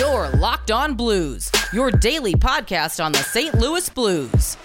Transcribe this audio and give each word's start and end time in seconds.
Your 0.00 0.30
Locked 0.30 0.70
On 0.70 0.94
Blues, 0.94 1.52
your 1.74 1.90
daily 1.90 2.32
podcast 2.32 3.04
on 3.04 3.12
the 3.12 3.18
St. 3.18 3.54
Louis 3.54 3.86
Blues. 3.90 4.56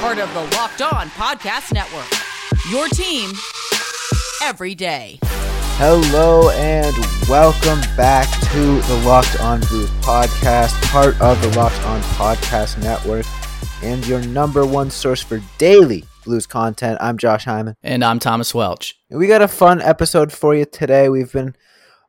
Part 0.00 0.18
of 0.18 0.34
the 0.34 0.40
Locked 0.56 0.82
On 0.82 1.08
Podcast 1.10 1.72
Network. 1.72 2.10
Your 2.68 2.88
team 2.88 3.30
every 4.42 4.74
day. 4.74 5.20
Hello 5.22 6.50
and 6.50 6.96
welcome 7.28 7.78
back 7.96 8.28
to 8.50 8.80
the 8.88 9.02
Locked 9.06 9.38
On 9.38 9.60
Blues 9.60 9.88
podcast, 10.00 10.72
part 10.90 11.14
of 11.20 11.40
the 11.40 11.56
Locked 11.56 11.80
On 11.84 12.00
Podcast 12.00 12.82
Network, 12.82 13.24
and 13.84 14.04
your 14.04 14.20
number 14.22 14.66
one 14.66 14.90
source 14.90 15.22
for 15.22 15.40
daily 15.58 16.02
blues 16.24 16.44
content. 16.48 16.98
I'm 17.00 17.18
Josh 17.18 17.44
Hyman. 17.44 17.76
And 17.84 18.04
I'm 18.04 18.18
Thomas 18.18 18.52
Welch. 18.52 18.98
And 19.10 19.20
we 19.20 19.28
got 19.28 19.42
a 19.42 19.48
fun 19.48 19.80
episode 19.80 20.32
for 20.32 20.56
you 20.56 20.64
today. 20.64 21.08
We've 21.08 21.32
been 21.32 21.54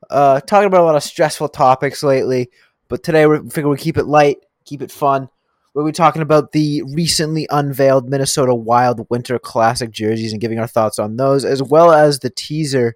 uh, 0.10 0.40
talking 0.42 0.68
about 0.68 0.82
a 0.82 0.86
lot 0.86 0.96
of 0.96 1.04
stressful 1.04 1.50
topics 1.50 2.04
lately, 2.04 2.50
but 2.88 3.04
today 3.04 3.26
we 3.28 3.50
figure 3.50 3.70
we 3.70 3.78
keep 3.78 3.98
it 3.98 4.06
light, 4.06 4.38
keep 4.66 4.82
it 4.82 4.92
fun. 4.92 5.30
We'll 5.74 5.86
be 5.86 5.92
talking 5.92 6.22
about 6.24 6.52
the 6.52 6.82
recently 6.84 7.48
unveiled 7.50 8.10
Minnesota 8.10 8.56
Wild 8.56 9.06
Winter 9.10 9.38
Classic 9.38 9.92
jerseys 9.92 10.32
and 10.32 10.42
giving 10.42 10.60
our 10.60 10.68
thoughts 10.68 10.98
on 10.98 11.18
those, 11.18 11.46
as 11.46 11.62
well 11.62 11.92
as 11.92 12.20
the 12.20 12.32
teaser 12.32 12.96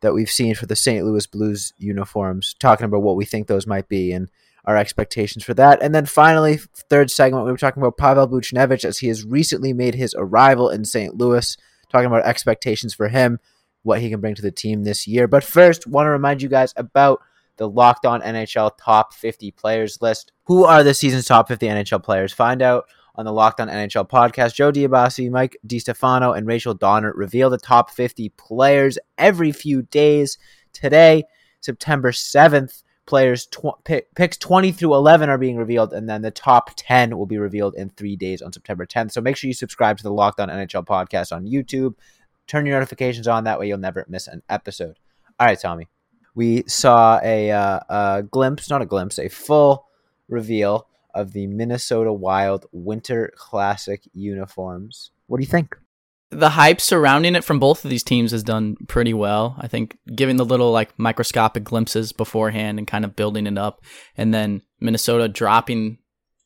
that 0.00 0.14
we've 0.14 0.30
seen 0.30 0.54
for 0.54 0.66
the 0.66 0.76
St. 0.76 1.04
Louis 1.04 1.26
Blues 1.26 1.72
uniforms, 1.76 2.54
talking 2.60 2.84
about 2.84 3.02
what 3.02 3.16
we 3.16 3.24
think 3.24 3.48
those 3.48 3.66
might 3.66 3.88
be 3.88 4.12
and 4.12 4.30
our 4.64 4.76
expectations 4.76 5.42
for 5.44 5.54
that. 5.54 5.82
And 5.82 5.94
then 5.94 6.06
finally, 6.06 6.58
third 6.88 7.10
segment, 7.10 7.46
we 7.46 7.50
were 7.50 7.58
talking 7.58 7.82
about 7.82 7.96
Pavel 7.96 8.28
Buchnevich 8.28 8.84
as 8.84 8.98
he 8.98 9.08
has 9.08 9.24
recently 9.24 9.72
made 9.72 9.94
his 9.94 10.14
arrival 10.16 10.68
in 10.68 10.84
St. 10.84 11.16
Louis, 11.16 11.56
talking 11.90 12.06
about 12.06 12.26
expectations 12.26 12.94
for 12.94 13.08
him, 13.08 13.40
what 13.82 14.00
he 14.00 14.10
can 14.10 14.20
bring 14.20 14.34
to 14.34 14.42
the 14.42 14.50
team 14.50 14.84
this 14.84 15.06
year. 15.06 15.26
But 15.26 15.44
first, 15.44 15.86
want 15.86 16.06
to 16.06 16.10
remind 16.10 16.42
you 16.42 16.48
guys 16.48 16.72
about 16.76 17.20
the 17.56 17.68
Locked 17.68 18.06
On 18.06 18.20
NHL 18.20 18.72
Top 18.78 19.12
50 19.12 19.50
Players 19.52 20.00
list. 20.00 20.32
Who 20.44 20.64
are 20.64 20.82
the 20.82 20.94
season's 20.94 21.26
top 21.26 21.48
50 21.48 21.66
NHL 21.66 22.02
players? 22.02 22.32
Find 22.32 22.62
out 22.62 22.86
on 23.14 23.24
the 23.24 23.32
Locked 23.32 23.60
On 23.60 23.68
NHL 23.68 24.08
podcast. 24.08 24.54
Joe 24.54 24.72
Diabasi, 24.72 25.30
Mike 25.30 25.58
DiStefano, 25.66 26.36
and 26.36 26.46
Rachel 26.46 26.74
Donner 26.74 27.12
reveal 27.14 27.50
the 27.50 27.58
top 27.58 27.90
50 27.90 28.30
players 28.30 28.98
every 29.18 29.52
few 29.52 29.82
days. 29.82 30.38
Today, 30.72 31.24
September 31.60 32.12
7th, 32.12 32.82
players 33.06 33.46
tw- 33.46 33.82
pick, 33.84 34.14
picks 34.14 34.36
20 34.36 34.70
through 34.70 34.94
11 34.94 35.28
are 35.28 35.38
being 35.38 35.56
revealed, 35.56 35.92
and 35.92 36.08
then 36.08 36.22
the 36.22 36.30
top 36.30 36.70
10 36.76 37.18
will 37.18 37.26
be 37.26 37.38
revealed 37.38 37.74
in 37.74 37.90
three 37.90 38.14
days 38.14 38.40
on 38.40 38.52
September 38.52 38.86
10th. 38.86 39.10
So 39.10 39.20
make 39.20 39.36
sure 39.36 39.48
you 39.48 39.54
subscribe 39.54 39.96
to 39.96 40.04
the 40.04 40.12
Locked 40.12 40.38
On 40.38 40.48
NHL 40.48 40.86
podcast 40.86 41.34
on 41.34 41.44
YouTube. 41.44 41.94
Turn 42.48 42.66
your 42.66 42.76
notifications 42.76 43.28
on. 43.28 43.44
That 43.44 43.60
way, 43.60 43.68
you'll 43.68 43.78
never 43.78 44.04
miss 44.08 44.26
an 44.26 44.42
episode. 44.48 44.98
All 45.38 45.46
right, 45.46 45.58
Tommy. 45.60 45.86
We 46.34 46.64
saw 46.66 47.20
a, 47.22 47.50
uh, 47.50 47.80
a 47.88 48.22
glimpse, 48.22 48.70
not 48.70 48.82
a 48.82 48.86
glimpse, 48.86 49.18
a 49.18 49.28
full 49.28 49.86
reveal 50.28 50.88
of 51.14 51.32
the 51.32 51.46
Minnesota 51.46 52.12
Wild 52.12 52.66
Winter 52.72 53.32
Classic 53.36 54.02
uniforms. 54.12 55.10
What 55.26 55.38
do 55.38 55.42
you 55.42 55.50
think? 55.50 55.76
The 56.30 56.50
hype 56.50 56.80
surrounding 56.80 57.34
it 57.34 57.44
from 57.44 57.58
both 57.58 57.84
of 57.84 57.90
these 57.90 58.02
teams 58.02 58.32
has 58.32 58.42
done 58.42 58.76
pretty 58.86 59.14
well. 59.14 59.56
I 59.58 59.66
think 59.66 59.98
giving 60.14 60.36
the 60.36 60.44
little 60.44 60.70
like 60.70 60.96
microscopic 60.98 61.64
glimpses 61.64 62.12
beforehand 62.12 62.78
and 62.78 62.86
kind 62.86 63.04
of 63.04 63.16
building 63.16 63.46
it 63.46 63.56
up, 63.56 63.82
and 64.16 64.34
then 64.34 64.62
Minnesota 64.78 65.28
dropping 65.28 65.98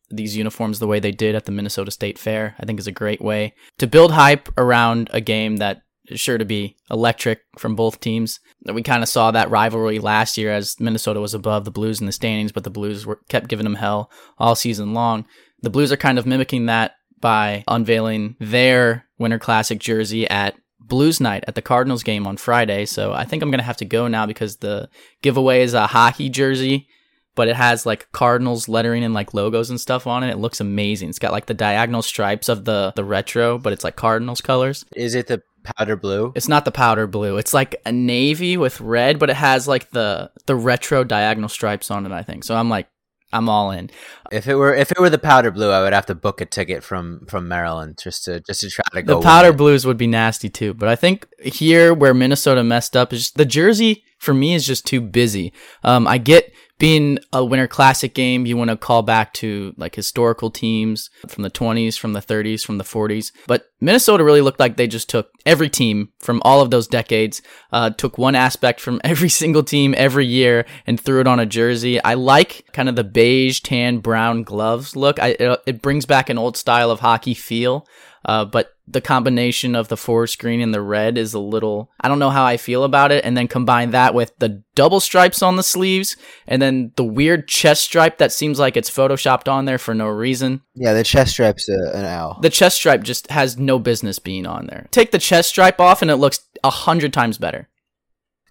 these 0.09 0.37
uniforms 0.37 0.79
the 0.79 0.87
way 0.87 1.01
they 1.01 1.11
did 1.11 1.35
at 1.35 1.47
the 1.47 1.53
Minnesota 1.53 1.91
State 1.91 2.19
Fair, 2.19 2.55
I 2.61 2.67
think 2.67 2.79
is 2.79 2.87
a 2.87 2.93
great 2.93 3.21
way 3.21 3.55
to 3.79 3.87
build 3.87 4.13
hype 4.13 4.49
around 4.57 5.11
a 5.13 5.21
game 5.21 5.57
that 5.57 5.83
sure 6.19 6.39
to 6.39 6.45
be 6.45 6.77
electric 6.91 7.41
from 7.59 7.75
both 7.75 8.01
teams. 8.01 8.41
We 8.65 8.83
kind 8.83 9.03
of 9.03 9.09
saw 9.09 9.31
that 9.31 9.51
rivalry 9.51 9.99
last 9.99 10.39
year 10.39 10.53
as 10.53 10.79
Minnesota 10.81 11.21
was 11.21 11.35
above 11.35 11.65
the 11.65 11.71
Blues 11.71 12.01
in 12.01 12.07
the 12.07 12.13
standings, 12.13 12.53
but 12.53 12.65
the 12.65 12.71
Blues 12.71 13.07
were 13.07 13.21
kept 13.29 13.49
giving 13.49 13.65
them 13.65 13.75
hell 13.75 14.11
all 14.39 14.55
season 14.55 14.95
long. 14.95 15.25
The 15.63 15.71
Blues 15.71 15.93
are 15.93 15.97
kind 15.97 16.19
of 16.19 16.27
mimicking 16.27 16.67
that 16.67 16.93
by 17.21 17.65
unveiling 17.69 18.37
their 18.41 19.07
Winter 19.19 19.39
Classic 19.39 19.79
jersey 19.79 20.29
at 20.29 20.57
Blues 20.81 21.21
night 21.21 21.45
at 21.47 21.55
the 21.55 21.63
Cardinals 21.63 22.03
game 22.03 22.27
on 22.27 22.37
Friday. 22.37 22.85
So 22.85 23.13
I 23.13 23.25
think 23.25 23.43
I'm 23.43 23.51
going 23.51 23.61
to 23.61 23.65
have 23.65 23.77
to 23.79 23.85
go 23.85 24.09
now 24.09 24.27
because 24.27 24.57
the 24.57 24.89
giveaway 25.23 25.63
is 25.63 25.75
a 25.75 25.87
hockey 25.87 26.29
jersey, 26.29 26.89
but 27.35 27.49
it 27.49 27.57
has 27.57 27.87
like 27.87 28.11
Cardinals 28.13 28.69
lettering 28.69 29.05
and 29.05 29.15
like 29.15 29.35
logos 29.35 29.71
and 29.71 29.81
stuff 29.81 30.07
on 30.07 30.23
it. 30.23 30.31
It 30.31 30.39
looks 30.39 30.61
amazing. 30.61 31.09
It's 31.09 31.19
got 31.19 31.33
like 31.33 31.47
the 31.47 31.55
diagonal 31.55 32.03
stripes 32.03 32.49
of 32.49 32.65
the 32.65 32.93
the 32.97 33.05
retro, 33.05 33.59
but 33.59 33.73
it's 33.73 33.85
like 33.85 33.97
Cardinals 33.97 34.41
colors. 34.41 34.85
Is 34.95 35.15
it 35.15 35.27
the 35.27 35.43
powder 35.77 35.97
blue? 35.97 36.33
It's 36.35 36.49
not 36.49 36.65
the 36.65 36.73
powder 36.73 37.07
blue. 37.07 37.37
It's 37.37 37.55
like 37.55 37.81
a 37.87 37.93
navy 37.93 38.57
with 38.57 38.81
red, 38.81 39.19
but 39.19 39.31
it 39.31 39.37
has 39.37 39.69
like 39.69 39.91
the 39.91 40.31
the 40.47 40.57
retro 40.57 41.05
diagonal 41.05 41.49
stripes 41.49 41.91
on 41.91 42.07
it, 42.07 42.13
I 42.13 42.23
think. 42.23 42.45
So 42.45 42.55
I'm 42.55 42.69
like 42.69 42.89
I'm 43.33 43.49
all 43.49 43.71
in. 43.71 43.91
If 44.31 44.47
it 44.47 44.55
were 44.57 44.75
if 44.75 44.91
it 44.93 44.99
were 44.99 45.11
the 45.11 45.19
powder 45.19 45.51
blue, 45.51 45.71
I 45.71 45.83
would 45.83 45.93
have 45.95 46.07
to 46.07 46.15
book 46.15 46.41
a 46.41 46.47
ticket 46.47 46.85
from 46.85 47.25
from 47.27 47.49
Maryland 47.49 47.99
just 48.03 48.25
to 48.25 48.41
just 48.41 48.61
to 48.61 48.71
try 48.71 48.85
to 48.93 49.03
go. 49.03 49.17
The 49.17 49.23
powder 49.23 49.53
blues 49.53 49.87
would 49.87 49.97
be 49.97 50.07
nasty 50.07 50.51
too, 50.51 50.75
but 50.75 50.89
I 50.89 50.97
think 50.97 51.27
here 51.43 51.95
where 51.95 52.15
Minnesota 52.15 52.63
messed 52.63 52.97
up 52.97 53.13
is 53.13 53.21
just, 53.21 53.37
the 53.37 53.47
jersey 53.47 54.05
for 54.23 54.33
me 54.33 54.55
is 54.55 54.65
just 54.65 54.87
too 54.87 55.01
busy. 55.01 55.53
Um, 55.83 56.07
I 56.07 56.19
get 56.19 56.55
being 56.79 57.19
a 57.33 57.45
winter 57.45 57.67
classic 57.67 58.15
game, 58.15 58.47
you 58.47 58.57
want 58.57 58.71
to 58.71 58.77
call 58.77 59.03
back 59.03 59.33
to 59.35 59.75
like 59.77 59.97
historical 59.97 60.49
teams 60.49 61.11
from 61.29 61.43
the 61.43 61.51
20s, 61.51 61.99
from 61.99 62.13
the 62.13 62.21
30s, 62.21 62.65
from 62.65 62.79
the 62.79 62.85
40s. 62.85 63.33
But 63.49 63.67
Minnesota 63.81 64.23
really 64.23 64.41
looked 64.41 64.61
like 64.61 64.77
they 64.77 64.87
just 64.87 65.11
took 65.11 65.31
every 65.45 65.69
team 65.69 66.11
from 66.21 66.41
all 66.45 66.61
of 66.61 66.71
those 66.71 66.87
decades, 66.87 67.43
uh, 67.73 67.91
took 67.91 68.17
one 68.17 68.37
aspect 68.37 68.81
from 68.81 69.01
every 69.05 69.29
single 69.29 69.65
team 69.65 69.93
every 69.97 70.27
year 70.27 70.67
and 70.87 71.01
threw 71.01 71.21
it 71.21 71.27
on 71.27 71.41
a 71.41 71.47
jersey. 71.47 72.03
I 72.03 72.15
like 72.15 72.65
kind 72.73 72.89
of 72.89 72.95
the 72.95 73.05
beige, 73.05 73.61
tan, 73.61 73.99
brown 73.99 74.45
gloves 74.45 74.95
look. 74.95 75.21
I, 75.21 75.37
it, 75.39 75.63
it 75.67 75.83
brings 75.83 76.07
back 76.07 76.31
an 76.31 76.39
old 76.39 76.57
style 76.57 76.93
of 76.93 77.01
hockey 77.01 77.35
feel. 77.35 77.89
Uh, 78.25 78.45
but 78.45 78.73
the 78.93 79.01
combination 79.01 79.75
of 79.75 79.89
the 79.89 79.97
forest 79.97 80.39
green 80.39 80.61
and 80.61 80.73
the 80.73 80.81
red 80.81 81.19
is 81.19 81.35
a 81.35 81.39
little, 81.39 81.91
I 82.01 82.09
don't 82.09 82.19
know 82.19 82.31
how 82.31 82.45
I 82.45 82.57
feel 82.57 82.85
about 82.85 83.11
it. 83.13 83.25
And 83.25 83.37
then 83.37 83.49
combine 83.49 83.91
that 83.91 84.15
with 84.15 84.33
the 84.39 84.63
double 84.75 85.01
stripes 85.01 85.43
on 85.43 85.57
the 85.57 85.63
sleeves 85.63 86.17
and 86.47 86.61
then 86.61 86.93
the 86.97 87.05
weird 87.05 87.49
chest 87.49 87.85
stripe 87.85 88.19
that 88.19 88.33
seems 88.33 88.59
like 88.59 88.77
it's 88.77 88.91
photoshopped 88.91 89.51
on 89.51 89.65
there 89.65 89.79
for 89.79 89.95
no 89.95 90.07
reason. 90.07 90.63
Yeah, 90.75 90.93
the 90.93 91.05
chest 91.05 91.33
stripe's 91.33 91.69
a, 91.69 91.97
an 91.97 92.05
owl. 92.05 92.39
The 92.41 92.51
chest 92.51 92.77
stripe 92.77 93.03
just 93.03 93.31
has 93.31 93.59
no 93.59 93.79
business 93.79 94.19
being 94.19 94.47
on 94.47 94.67
there. 94.67 94.89
Take 94.91 95.11
the 95.11 95.19
chest 95.19 95.49
stripe 95.49 95.81
off 95.81 96.03
and 96.03 96.11
it 96.11 96.17
looks 96.17 96.41
a 96.63 96.71
hundred 96.71 97.13
times 97.13 97.39
better. 97.39 97.69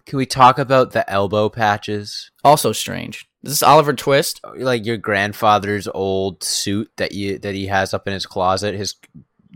Can 0.06 0.16
we 0.16 0.26
talk 0.26 0.58
about 0.58 0.92
the 0.92 1.08
elbow 1.08 1.48
patches? 1.48 2.30
Also 2.44 2.72
strange. 2.72 3.28
This 3.42 3.54
Is 3.54 3.60
this 3.60 3.68
Oliver 3.68 3.92
Twist? 3.92 4.40
Like 4.56 4.86
your 4.86 4.96
grandfather's 4.96 5.88
old 5.88 6.44
suit 6.44 6.90
that 6.96 7.12
you 7.12 7.38
that 7.38 7.54
he 7.54 7.66
has 7.66 7.92
up 7.92 8.06
in 8.06 8.12
his 8.12 8.26
closet, 8.26 8.74
his 8.74 8.94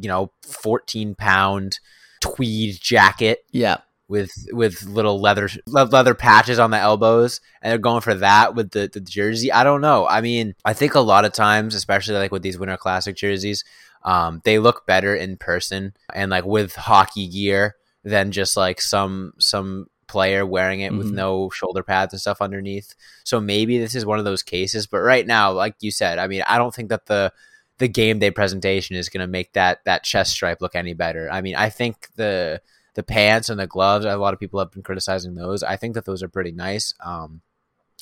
you 0.01 0.09
know, 0.09 0.31
14 0.43 1.15
pound 1.15 1.81
tweed 2.21 2.81
jacket. 2.81 3.45
Yeah. 3.51 3.79
With 4.09 4.31
with 4.53 4.84
little 4.84 5.21
leather 5.21 5.49
leather 5.67 6.15
patches 6.15 6.61
on 6.61 6.71
the 6.71 6.79
elbows, 6.79 7.41
and 7.61 7.73
they're 7.73 7.79
going 7.79 8.03
for 8.03 8.15
that 8.15 8.55
with 8.55 8.71
the, 8.71 8.89
the 8.93 9.01
jersey. 9.01 9.51
I 9.51 9.65
don't 9.65 9.81
know. 9.81 10.07
I 10.07 10.21
mean, 10.21 10.55
I 10.65 10.75
think 10.75 10.95
a 10.95 11.01
lot 11.01 11.25
of 11.25 11.33
times, 11.33 11.75
especially 11.75 12.15
like 12.15 12.31
with 12.31 12.43
these 12.43 12.57
Winter 12.57 12.77
Classic 12.77 13.17
jerseys, 13.17 13.65
um, 14.05 14.41
they 14.45 14.61
look 14.61 14.87
better 14.87 15.17
in 15.17 15.37
person 15.37 15.93
and 16.15 16.31
like 16.31 16.45
with 16.45 16.77
hockey 16.77 17.27
gear 17.27 17.75
than 18.05 18.31
just 18.31 18.57
like 18.57 18.81
some 18.81 19.33
some 19.41 19.89
player 20.07 20.47
wearing 20.47 20.81
it 20.81 20.91
mm-hmm. 20.91 20.99
with 20.99 21.11
no 21.11 21.51
shoulder 21.51 21.83
pads 21.83 22.13
and 22.13 22.21
stuff 22.21 22.41
underneath. 22.41 22.95
So 23.25 23.41
maybe 23.41 23.78
this 23.78 23.95
is 23.95 24.07
one 24.07 24.21
of 24.21 24.25
those 24.25 24.43
cases. 24.43 24.87
But 24.87 25.01
right 25.01 25.27
now, 25.27 25.53
like 25.53 25.75
you 25.81 25.91
said, 25.91 26.19
I 26.19 26.28
mean, 26.28 26.43
I 26.47 26.59
don't 26.59 26.75
think 26.75 26.91
that 26.91 27.07
the 27.07 27.33
the 27.79 27.89
game 27.89 28.19
day 28.19 28.31
presentation 28.31 28.97
is 28.97 29.09
going 29.09 29.21
to 29.21 29.27
make 29.27 29.53
that 29.53 29.79
that 29.85 30.05
chest 30.05 30.33
stripe 30.33 30.61
look 30.61 30.75
any 30.75 30.95
better. 30.95 31.31
I 31.31 31.41
mean, 31.41 31.57
I 31.57 31.71
think 31.71 32.09
the 32.17 32.61
the 32.95 33.03
pants 33.03 33.51
and 33.51 33.61
the 33.61 33.67
gloves, 33.67 34.05
a 34.05 34.17
lot 34.17 34.35
of 34.35 34.41
people 34.41 34.59
have 34.59 34.73
been 34.73 34.83
criticizing 34.83 35.35
those. 35.35 35.63
I 35.63 35.77
think 35.77 35.95
that 35.95 36.07
those 36.07 36.23
are 36.23 36.29
pretty 36.29 36.53
nice. 36.53 36.95
Um, 37.05 37.43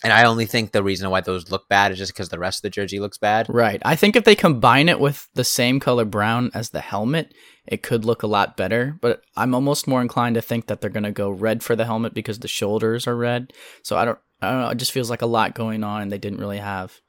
and 0.04 0.12
I 0.12 0.24
only 0.24 0.46
think 0.46 0.72
the 0.72 0.82
reason 0.82 1.08
why 1.10 1.20
those 1.20 1.50
look 1.50 1.68
bad 1.68 1.90
is 1.90 1.98
just 1.98 2.12
because 2.12 2.28
the 2.28 2.38
rest 2.38 2.58
of 2.58 2.62
the 2.62 2.70
jersey 2.70 3.00
looks 3.00 3.16
bad. 3.18 3.46
Right. 3.48 3.80
I 3.84 3.96
think 3.96 4.16
if 4.16 4.24
they 4.24 4.34
combine 4.34 4.88
it 4.88 5.00
with 5.00 5.28
the 5.34 5.44
same 5.44 5.80
color 5.80 6.04
brown 6.04 6.50
as 6.52 6.70
the 6.70 6.80
helmet, 6.80 7.32
it 7.66 7.82
could 7.82 8.04
look 8.04 8.22
a 8.22 8.26
lot 8.26 8.56
better. 8.56 8.98
But 9.00 9.22
I'm 9.36 9.54
almost 9.54 9.88
more 9.88 10.02
inclined 10.02 10.34
to 10.34 10.42
think 10.42 10.66
that 10.66 10.80
they're 10.80 10.90
going 10.90 11.04
to 11.04 11.12
go 11.12 11.30
red 11.30 11.62
for 11.62 11.74
the 11.74 11.86
helmet 11.86 12.12
because 12.12 12.40
the 12.40 12.48
shoulders 12.48 13.06
are 13.06 13.16
red. 13.16 13.52
So 13.82 13.96
I 13.96 14.04
don't. 14.04 14.18
I 14.42 14.50
don't 14.50 14.60
know. 14.60 14.68
It 14.68 14.78
just 14.78 14.92
feels 14.92 15.08
like 15.08 15.22
a 15.22 15.26
lot 15.26 15.54
going 15.54 15.82
on, 15.82 16.02
and 16.02 16.12
they 16.12 16.18
didn't 16.18 16.40
really 16.40 16.58
have. 16.58 17.00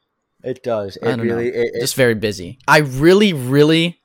It 0.45 0.63
does. 0.63 0.95
It 0.97 1.19
really 1.19 1.47
it, 1.47 1.71
it, 1.73 1.81
just 1.81 1.95
very 1.95 2.13
busy. 2.13 2.59
I 2.67 2.79
really, 2.79 3.33
really, 3.33 3.99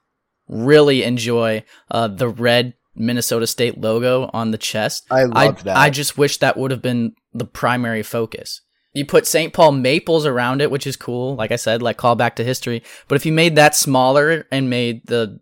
really 0.49 1.03
enjoy 1.03 1.65
uh, 1.91 2.09
the 2.09 2.29
red 2.29 2.75
Minnesota 2.95 3.47
State 3.47 3.79
logo 3.79 4.31
on 4.33 4.51
the 4.51 4.59
chest. 4.59 5.07
I 5.11 5.25
love 5.25 5.59
I, 5.59 5.63
that. 5.63 5.77
I 5.77 5.91
just 5.91 6.17
wish 6.17 6.39
that 6.39 6.57
would 6.57 6.71
have 6.71 6.81
been 6.81 7.13
the 7.35 7.45
primary 7.45 8.03
focus. 8.03 8.63
You 8.95 9.05
put 9.05 9.27
St. 9.27 9.53
Paul 9.53 9.73
maples 9.73 10.27
around 10.27 10.63
it, 10.63 10.71
which 10.71 10.87
is 10.87 10.97
cool. 10.97 11.37
Like 11.37 11.53
I 11.53 11.57
said, 11.57 11.83
like 11.83 11.99
call 11.99 12.17
back 12.17 12.37
to 12.37 12.45
history. 12.45 12.83
But 13.07 13.17
if 13.17 13.27
you 13.27 13.33
made 13.33 13.55
that 13.57 13.77
smaller 13.77 14.47
and 14.51 14.71
made 14.71 15.07
the 15.07 15.41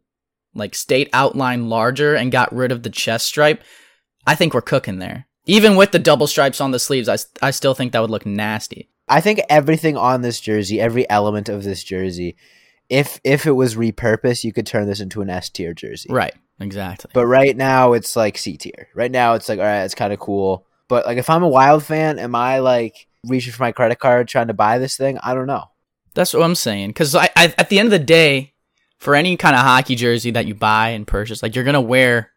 like 0.53 0.75
state 0.75 1.09
outline 1.12 1.69
larger 1.69 2.15
and 2.15 2.33
got 2.33 2.53
rid 2.53 2.73
of 2.73 2.83
the 2.83 2.91
chest 2.91 3.27
stripe, 3.27 3.62
I 4.27 4.35
think 4.35 4.53
we're 4.53 4.62
cooking 4.62 4.99
there. 4.99 5.29
Even 5.47 5.77
with 5.77 5.93
the 5.93 5.99
double 5.99 6.27
stripes 6.27 6.61
on 6.61 6.73
the 6.73 6.79
sleeves, 6.79 7.09
I, 7.09 7.17
I 7.41 7.53
still 7.53 7.73
think 7.73 7.93
that 7.93 8.00
would 8.00 8.11
look 8.11 8.27
nasty. 8.27 8.91
I 9.08 9.20
think 9.20 9.40
everything 9.49 9.96
on 9.96 10.22
this 10.22 10.40
jersey, 10.40 10.81
every 10.81 11.08
element 11.08 11.49
of 11.49 11.64
this 11.64 11.82
jersey, 11.82 12.37
if 12.88 13.20
if 13.25 13.46
it 13.46 13.52
was 13.52 13.76
repurposed, 13.76 14.44
you 14.44 14.52
could 14.52 14.66
turn 14.66 14.87
this 14.87 15.00
into 15.00 15.22
an 15.22 15.31
S 15.31 15.50
tier 15.50 15.75
jersey. 15.75 16.08
Right. 16.10 16.34
Exactly. 16.60 17.10
But 17.14 17.26
right 17.26 17.56
now 17.56 17.93
it's 17.93 18.16
like 18.16 18.38
C 18.38 18.56
tier. 18.56 18.88
Right 18.94 19.10
now 19.10 19.34
it's 19.34 19.49
like 19.49 19.58
all 19.58 19.64
right, 19.64 19.84
it's 19.84 19.94
kind 19.94 20.12
of 20.12 20.19
cool. 20.19 20.66
But 20.88 21.06
like 21.06 21.19
if 21.19 21.31
I'm 21.31 21.43
a 21.43 21.49
Wild 21.49 21.84
fan, 21.84 22.19
am 22.19 22.34
I 22.34 22.58
like 22.60 23.06
reaching 23.26 23.52
for 23.52 23.62
my 23.62 23.72
credit 23.72 23.99
card 23.99 24.28
trying 24.28 24.49
to 24.49 24.55
buy 24.55 24.78
this 24.78 24.96
thing? 24.96 25.19
I 25.22 25.34
don't 25.34 25.46
know. 25.46 25.64
That's 26.14 26.34
what 26.34 26.43
I'm 26.43 26.54
saying. 26.54 26.90
Because 26.90 27.14
I, 27.14 27.28
I, 27.37 27.54
at 27.58 27.69
the 27.69 27.78
end 27.78 27.87
of 27.87 27.93
the 27.93 27.99
day, 27.99 28.54
for 28.96 29.14
any 29.14 29.37
kind 29.37 29.54
of 29.54 29.62
hockey 29.62 29.94
jersey 29.94 30.32
that 30.32 30.46
you 30.46 30.54
buy 30.54 30.90
and 30.90 31.06
purchase, 31.06 31.43
like 31.43 31.54
you're 31.54 31.64
gonna 31.64 31.81
wear 31.81 32.32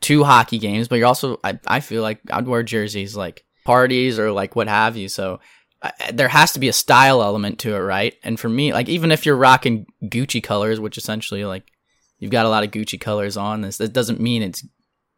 two 0.00 0.22
hockey 0.22 0.58
games, 0.58 0.88
but 0.88 0.96
you're 0.96 1.08
also 1.08 1.40
I, 1.42 1.58
I 1.66 1.80
feel 1.80 2.02
like 2.02 2.20
I'd 2.30 2.46
wear 2.46 2.62
jerseys 2.62 3.16
like 3.16 3.44
parties 3.64 4.18
or 4.18 4.30
like 4.30 4.54
what 4.54 4.68
have 4.68 4.96
you. 4.96 5.08
So 5.08 5.40
uh, 5.82 5.90
there 6.12 6.28
has 6.28 6.52
to 6.52 6.58
be 6.58 6.68
a 6.68 6.72
style 6.72 7.22
element 7.22 7.58
to 7.60 7.74
it, 7.74 7.78
right? 7.78 8.14
And 8.24 8.38
for 8.38 8.48
me, 8.48 8.72
like 8.72 8.88
even 8.88 9.10
if 9.12 9.24
you're 9.24 9.36
rocking 9.36 9.86
Gucci 10.04 10.42
colors, 10.42 10.80
which 10.80 10.98
essentially 10.98 11.44
like 11.44 11.70
you've 12.18 12.32
got 12.32 12.46
a 12.46 12.48
lot 12.48 12.64
of 12.64 12.70
Gucci 12.70 13.00
colors 13.00 13.36
on 13.36 13.60
this, 13.60 13.76
that 13.78 13.92
doesn't 13.92 14.20
mean 14.20 14.42
it's 14.42 14.64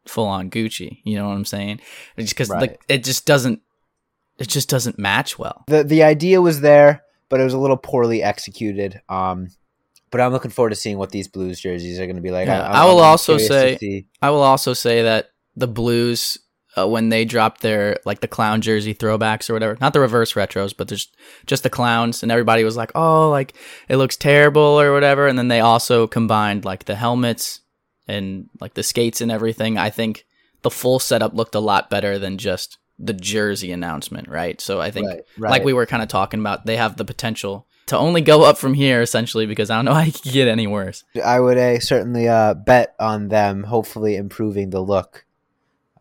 full 0.06 0.26
on 0.26 0.50
Gucci. 0.50 1.00
You 1.04 1.16
know 1.16 1.28
what 1.28 1.34
I'm 1.34 1.44
saying? 1.44 1.80
It's 2.16 2.26
just 2.26 2.34
because 2.34 2.50
Right. 2.50 2.60
like 2.60 2.80
it 2.88 3.04
just 3.04 3.26
doesn't 3.26 3.60
it 4.38 4.48
just 4.48 4.68
doesn't 4.70 4.98
match 4.98 5.38
well. 5.38 5.64
the 5.66 5.82
the 5.84 6.02
idea 6.02 6.40
was 6.40 6.60
there, 6.60 7.02
but 7.28 7.40
it 7.40 7.44
was 7.44 7.52
a 7.54 7.58
little 7.58 7.76
poorly 7.76 8.22
executed. 8.22 9.00
Um, 9.08 9.48
but 10.10 10.20
I'm 10.20 10.32
looking 10.32 10.50
forward 10.50 10.70
to 10.70 10.76
seeing 10.76 10.98
what 10.98 11.10
these 11.10 11.28
Blues 11.28 11.60
jerseys 11.60 12.00
are 12.00 12.06
going 12.06 12.16
to 12.16 12.22
be 12.22 12.30
like. 12.32 12.46
Yeah, 12.48 12.62
I'm- 12.62 12.72
I 12.74 12.84
will 12.86 12.98
I'm 12.98 13.04
also 13.10 13.38
say- 13.38 14.06
I 14.20 14.30
will 14.30 14.42
also 14.42 14.72
say 14.74 15.02
that 15.02 15.30
the 15.56 15.68
Blues, 15.68 16.36
uh, 16.76 16.86
when 16.88 17.08
they 17.08 17.24
dropped 17.24 17.62
their 17.62 17.98
like 18.04 18.20
the 18.20 18.28
clown 18.28 18.60
jersey 18.60 18.94
throwbacks 18.94 19.50
or 19.50 19.54
whatever, 19.54 19.76
not 19.80 19.92
the 19.92 20.00
reverse 20.00 20.34
retros, 20.34 20.74
but 20.76 20.88
just 20.88 21.16
just 21.46 21.62
the 21.62 21.70
clowns, 21.70 22.22
and 22.22 22.30
everybody 22.30 22.64
was 22.64 22.76
like, 22.76 22.92
"Oh, 22.94 23.30
like 23.30 23.54
it 23.88 23.96
looks 23.96 24.16
terrible" 24.16 24.80
or 24.80 24.92
whatever. 24.92 25.26
And 25.26 25.38
then 25.38 25.48
they 25.48 25.60
also 25.60 26.06
combined 26.06 26.64
like 26.64 26.84
the 26.84 26.94
helmets 26.94 27.60
and 28.06 28.48
like 28.60 28.74
the 28.74 28.82
skates 28.82 29.20
and 29.20 29.30
everything. 29.30 29.78
I 29.78 29.90
think 29.90 30.24
the 30.62 30.70
full 30.70 30.98
setup 30.98 31.34
looked 31.34 31.54
a 31.54 31.60
lot 31.60 31.90
better 31.90 32.18
than 32.18 32.38
just 32.38 32.78
the 32.98 33.14
jersey 33.14 33.72
announcement, 33.72 34.28
right? 34.28 34.60
So 34.60 34.80
I 34.80 34.90
think, 34.90 35.08
Right, 35.08 35.20
right. 35.38 35.50
like 35.50 35.64
we 35.64 35.72
were 35.72 35.86
kind 35.86 36.02
of 36.02 36.08
talking 36.08 36.38
about, 36.38 36.66
they 36.66 36.76
have 36.76 36.96
the 36.96 37.04
potential 37.04 37.66
to 37.86 37.96
only 37.96 38.20
go 38.20 38.42
up 38.44 38.58
from 38.58 38.74
here, 38.74 39.00
essentially, 39.00 39.46
because 39.46 39.70
I 39.70 39.76
don't 39.76 39.86
know 39.86 39.94
how 39.94 40.00
you 40.04 40.12
can 40.12 40.32
get 40.32 40.48
any 40.48 40.66
worse. 40.66 41.02
I 41.24 41.40
would 41.40 41.56
uh, 41.56 41.80
certainly 41.80 42.28
uh, 42.28 42.54
bet 42.54 42.94
on 43.00 43.28
them, 43.28 43.64
hopefully 43.64 44.16
improving 44.16 44.68
the 44.70 44.80
look 44.82 45.24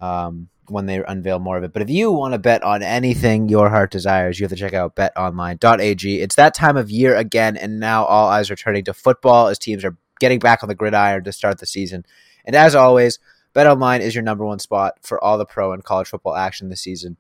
um, 0.01 0.50
when 0.69 0.86
they 0.86 1.04
unveil 1.04 1.39
more 1.39 1.57
of 1.57 1.63
it. 1.63 1.74
But 1.74 1.81
if 1.81 1.89
you 1.89 2.12
want 2.12 2.33
to 2.33 2.39
bet 2.39 2.63
on 2.63 2.83
anything 2.83 3.50
your 3.50 3.69
heart 3.69 3.92
desires, 3.92 4.39
you 4.39 4.44
have 4.45 4.51
to 4.51 4.56
check 4.56 4.74
out 4.74 4.95
betonline.ag. 4.95 6.21
It's 6.21 6.36
that 6.36 6.54
time 6.54 6.77
of 6.77 6.89
year 6.89 7.16
again, 7.16 7.57
and 7.57 7.80
now 7.80 8.06
all 8.06 8.30
eyes 8.30 8.50
are 8.51 8.56
turning 8.56 8.86
to 8.86 8.94
football 8.94 9.48
as 9.48 9.60
teams 9.60 9.83
are 9.83 9.98
getting 10.19 10.39
back 10.39 10.63
on 10.63 10.69
the 10.69 10.75
gridiron 10.75 11.24
to 11.24 11.31
start 11.31 11.60
the 11.60 11.66
season. 11.66 12.06
And 12.45 12.56
as 12.56 12.75
always, 12.75 13.19
BetOnline 13.56 14.01
is 14.01 14.16
your 14.16 14.24
number 14.24 14.45
one 14.45 14.60
spot 14.60 14.95
for 15.01 15.24
all 15.24 15.38
the 15.38 15.45
pro 15.45 15.74
and 15.74 15.83
college 15.83 16.07
football 16.07 16.36
action 16.36 16.69
this 16.69 16.81
season. 16.81 17.18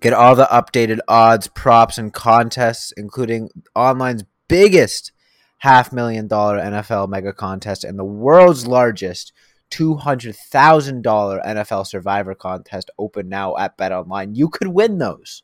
Get 0.00 0.12
all 0.12 0.34
the 0.34 0.44
updated 0.46 0.98
odds, 1.08 1.48
props, 1.48 1.96
and 1.98 2.12
contests, 2.12 2.92
including 2.92 3.50
online's 3.74 4.24
biggest 4.48 5.12
half 5.58 5.92
million 5.92 6.28
dollar 6.28 6.58
NFL 6.58 7.08
mega 7.08 7.32
contest 7.32 7.82
and 7.82 7.98
the 7.98 8.04
world's 8.04 8.66
largest 8.66 9.32
$200,000 9.70 11.02
NFL 11.02 11.86
survivor 11.86 12.34
contest 12.34 12.90
open 12.98 13.28
now 13.28 13.56
at 13.56 13.76
BetOnline. 13.76 14.36
You 14.36 14.48
could 14.48 14.68
win 14.68 14.98
those 14.98 15.42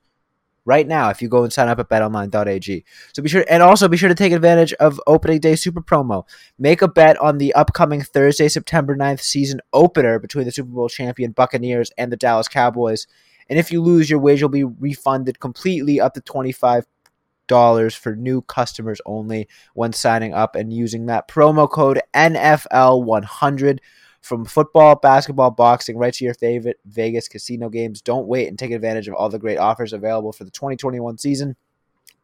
right 0.64 0.86
now 0.86 1.10
if 1.10 1.20
you 1.20 1.28
go 1.28 1.42
and 1.42 1.52
sign 1.52 1.68
up 1.68 1.78
at 1.78 1.88
betonline.ag. 1.88 2.84
So 3.12 3.22
be 3.22 3.28
sure 3.28 3.44
and 3.48 3.62
also 3.62 3.88
be 3.88 3.96
sure 3.96 4.08
to 4.08 4.14
take 4.14 4.32
advantage 4.32 4.72
of 4.74 5.00
opening 5.06 5.40
day 5.40 5.56
super 5.56 5.82
promo. 5.82 6.26
Make 6.58 6.82
a 6.82 6.88
bet 6.88 7.20
on 7.20 7.38
the 7.38 7.52
upcoming 7.54 8.02
Thursday, 8.02 8.48
September 8.48 8.96
9th 8.96 9.20
season 9.20 9.60
opener 9.72 10.18
between 10.18 10.44
the 10.44 10.52
Super 10.52 10.70
Bowl 10.70 10.88
champion 10.88 11.32
Buccaneers 11.32 11.90
and 11.98 12.12
the 12.12 12.16
Dallas 12.16 12.48
Cowboys. 12.48 13.06
And 13.48 13.58
if 13.58 13.72
you 13.72 13.82
lose, 13.82 14.08
your 14.08 14.20
wager 14.20 14.46
will 14.46 14.52
be 14.52 14.64
refunded 14.64 15.40
completely 15.40 16.00
up 16.00 16.14
to 16.14 16.20
25 16.20 16.86
dollars 17.48 17.94
for 17.94 18.16
new 18.16 18.40
customers 18.40 19.00
only 19.04 19.48
when 19.74 19.92
signing 19.92 20.32
up 20.32 20.54
and 20.54 20.72
using 20.72 21.06
that 21.06 21.28
promo 21.28 21.68
code 21.68 22.00
NFL100 22.14 23.78
from 24.22 24.44
football, 24.44 24.94
basketball, 24.94 25.50
boxing, 25.50 25.98
right 25.98 26.14
to 26.14 26.24
your 26.24 26.34
favorite 26.34 26.78
Vegas 26.86 27.28
casino 27.28 27.68
games. 27.68 28.00
Don't 28.00 28.26
wait 28.26 28.48
and 28.48 28.58
take 28.58 28.70
advantage 28.70 29.08
of 29.08 29.14
all 29.14 29.28
the 29.28 29.38
great 29.38 29.58
offers 29.58 29.92
available 29.92 30.32
for 30.32 30.44
the 30.44 30.50
2021 30.50 31.18
season. 31.18 31.56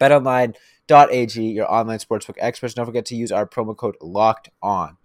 BetOnline.ag, 0.01 1.43
your 1.43 1.71
online 1.71 1.99
sportsbook 1.99 2.37
experts. 2.39 2.73
Don't 2.75 2.87
forget 2.87 3.05
to 3.07 3.17
use 3.17 3.33
our 3.33 3.47
promo 3.47 3.77
code 3.77 3.97
Locked 4.01 4.49
On. 4.63 4.97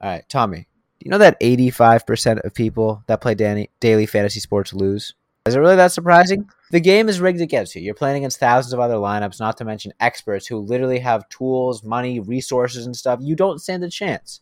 All 0.00 0.10
right, 0.10 0.28
Tommy. 0.28 0.66
Do 0.98 1.04
you 1.04 1.10
know 1.10 1.18
that 1.18 1.40
85% 1.40 2.44
of 2.44 2.52
people 2.52 3.04
that 3.06 3.20
play 3.20 3.34
daily 3.34 4.06
fantasy 4.06 4.40
sports 4.40 4.74
lose? 4.74 5.14
Is 5.46 5.54
it 5.54 5.60
really 5.60 5.76
that 5.76 5.92
surprising? 5.92 6.50
The 6.72 6.80
game 6.80 7.08
is 7.08 7.20
rigged 7.20 7.40
against 7.40 7.74
you. 7.74 7.80
You're 7.80 7.94
playing 7.94 8.18
against 8.18 8.38
thousands 8.38 8.72
of 8.72 8.80
other 8.80 8.96
lineups, 8.96 9.40
not 9.40 9.56
to 9.58 9.64
mention 9.64 9.92
experts 9.98 10.46
who 10.46 10.58
literally 10.58 10.98
have 10.98 11.28
tools, 11.28 11.82
money, 11.82 12.20
resources, 12.20 12.84
and 12.86 12.94
stuff. 12.94 13.20
You 13.22 13.36
don't 13.36 13.60
stand 13.60 13.84
a 13.84 13.88
chance. 13.88 14.40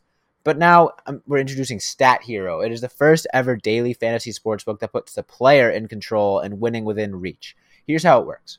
But 0.48 0.56
now 0.56 0.92
um, 1.04 1.20
we're 1.26 1.40
introducing 1.40 1.78
Stat 1.78 2.22
Hero. 2.22 2.62
It 2.62 2.72
is 2.72 2.80
the 2.80 2.88
first 2.88 3.26
ever 3.34 3.54
daily 3.54 3.92
fantasy 3.92 4.32
sports 4.32 4.64
book 4.64 4.80
that 4.80 4.92
puts 4.92 5.12
the 5.12 5.22
player 5.22 5.68
in 5.68 5.88
control 5.88 6.40
and 6.40 6.58
winning 6.58 6.86
within 6.86 7.20
reach. 7.20 7.54
Here's 7.86 8.02
how 8.02 8.22
it 8.22 8.26
works. 8.26 8.58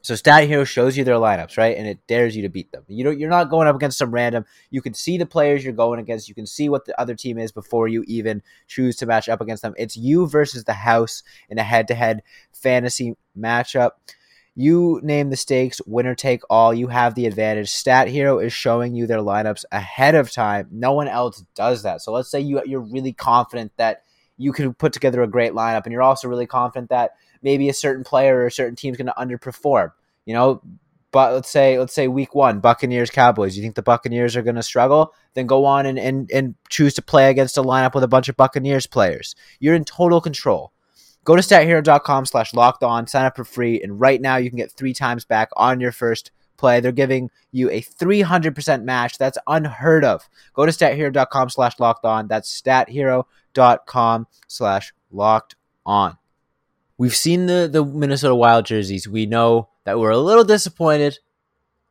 So 0.00 0.16
Stat 0.16 0.48
Hero 0.48 0.64
shows 0.64 0.96
you 0.96 1.04
their 1.04 1.14
lineups, 1.14 1.56
right? 1.56 1.76
And 1.76 1.86
it 1.86 2.04
dares 2.08 2.34
you 2.34 2.42
to 2.42 2.48
beat 2.48 2.72
them. 2.72 2.82
You 2.88 3.04
don't 3.04 3.20
you're 3.20 3.30
not 3.30 3.50
going 3.50 3.68
up 3.68 3.76
against 3.76 3.98
some 3.98 4.10
random. 4.10 4.46
You 4.70 4.82
can 4.82 4.94
see 4.94 5.16
the 5.16 5.24
players 5.24 5.62
you're 5.62 5.72
going 5.72 6.00
against. 6.00 6.28
You 6.28 6.34
can 6.34 6.44
see 6.44 6.68
what 6.68 6.86
the 6.86 7.00
other 7.00 7.14
team 7.14 7.38
is 7.38 7.52
before 7.52 7.86
you 7.86 8.02
even 8.08 8.42
choose 8.66 8.96
to 8.96 9.06
match 9.06 9.28
up 9.28 9.40
against 9.40 9.62
them. 9.62 9.74
It's 9.78 9.96
you 9.96 10.26
versus 10.26 10.64
the 10.64 10.72
house 10.72 11.22
in 11.48 11.56
a 11.56 11.62
head-to-head 11.62 12.24
fantasy 12.52 13.16
matchup. 13.38 13.92
You 14.54 15.00
name 15.02 15.30
the 15.30 15.36
stakes, 15.36 15.80
winner 15.86 16.14
take 16.14 16.42
all. 16.50 16.74
You 16.74 16.88
have 16.88 17.14
the 17.14 17.26
advantage. 17.26 17.70
Stat 17.70 18.08
Hero 18.08 18.38
is 18.38 18.52
showing 18.52 18.94
you 18.94 19.06
their 19.06 19.20
lineups 19.20 19.64
ahead 19.72 20.14
of 20.14 20.30
time. 20.30 20.68
No 20.70 20.92
one 20.92 21.08
else 21.08 21.42
does 21.54 21.84
that. 21.84 22.02
So 22.02 22.12
let's 22.12 22.30
say 22.30 22.40
you 22.40 22.60
you're 22.66 22.80
really 22.80 23.14
confident 23.14 23.72
that 23.78 24.02
you 24.36 24.52
can 24.52 24.74
put 24.74 24.92
together 24.92 25.22
a 25.22 25.28
great 25.28 25.52
lineup, 25.52 25.84
and 25.84 25.92
you're 25.92 26.02
also 26.02 26.28
really 26.28 26.46
confident 26.46 26.90
that 26.90 27.12
maybe 27.42 27.68
a 27.70 27.74
certain 27.74 28.04
player 28.04 28.36
or 28.40 28.46
a 28.46 28.52
certain 28.52 28.76
team 28.76 28.92
is 28.92 28.98
going 28.98 29.06
to 29.06 29.14
underperform. 29.18 29.92
You 30.26 30.34
know, 30.34 30.62
but 31.12 31.32
let's 31.32 31.50
say 31.50 31.78
let's 31.78 31.94
say 31.94 32.08
week 32.08 32.34
one, 32.34 32.60
Buccaneers 32.60 33.10
Cowboys. 33.10 33.56
You 33.56 33.62
think 33.62 33.74
the 33.74 33.82
Buccaneers 33.82 34.36
are 34.36 34.42
going 34.42 34.56
to 34.56 34.62
struggle? 34.62 35.14
Then 35.32 35.46
go 35.46 35.64
on 35.64 35.86
and, 35.86 35.98
and 35.98 36.30
and 36.30 36.56
choose 36.68 36.92
to 36.94 37.02
play 37.02 37.30
against 37.30 37.56
a 37.56 37.62
lineup 37.62 37.94
with 37.94 38.04
a 38.04 38.08
bunch 38.08 38.28
of 38.28 38.36
Buccaneers 38.36 38.86
players. 38.86 39.34
You're 39.60 39.74
in 39.74 39.84
total 39.84 40.20
control. 40.20 40.72
Go 41.24 41.36
to 41.36 41.42
stathero.com 41.42 42.26
slash 42.26 42.52
locked 42.52 42.82
on, 42.82 43.06
sign 43.06 43.26
up 43.26 43.36
for 43.36 43.44
free, 43.44 43.80
and 43.80 44.00
right 44.00 44.20
now 44.20 44.36
you 44.36 44.50
can 44.50 44.56
get 44.56 44.72
three 44.72 44.92
times 44.92 45.24
back 45.24 45.50
on 45.56 45.80
your 45.80 45.92
first 45.92 46.32
play. 46.56 46.80
They're 46.80 46.92
giving 46.92 47.30
you 47.52 47.70
a 47.70 47.80
300% 47.80 48.82
match. 48.82 49.18
That's 49.18 49.38
unheard 49.46 50.04
of. 50.04 50.28
Go 50.54 50.66
to 50.66 50.72
stathero.com 50.72 51.50
slash 51.50 51.78
locked 51.78 52.04
on. 52.04 52.26
That's 52.26 52.60
stathero.com 52.60 54.26
slash 54.48 54.92
locked 55.10 55.56
on. 55.86 56.16
We've 56.98 57.14
seen 57.14 57.46
the, 57.46 57.68
the 57.70 57.84
Minnesota 57.84 58.34
Wild 58.34 58.66
jerseys. 58.66 59.08
We 59.08 59.26
know 59.26 59.68
that 59.84 59.98
we're 59.98 60.10
a 60.10 60.18
little 60.18 60.44
disappointed. 60.44 61.18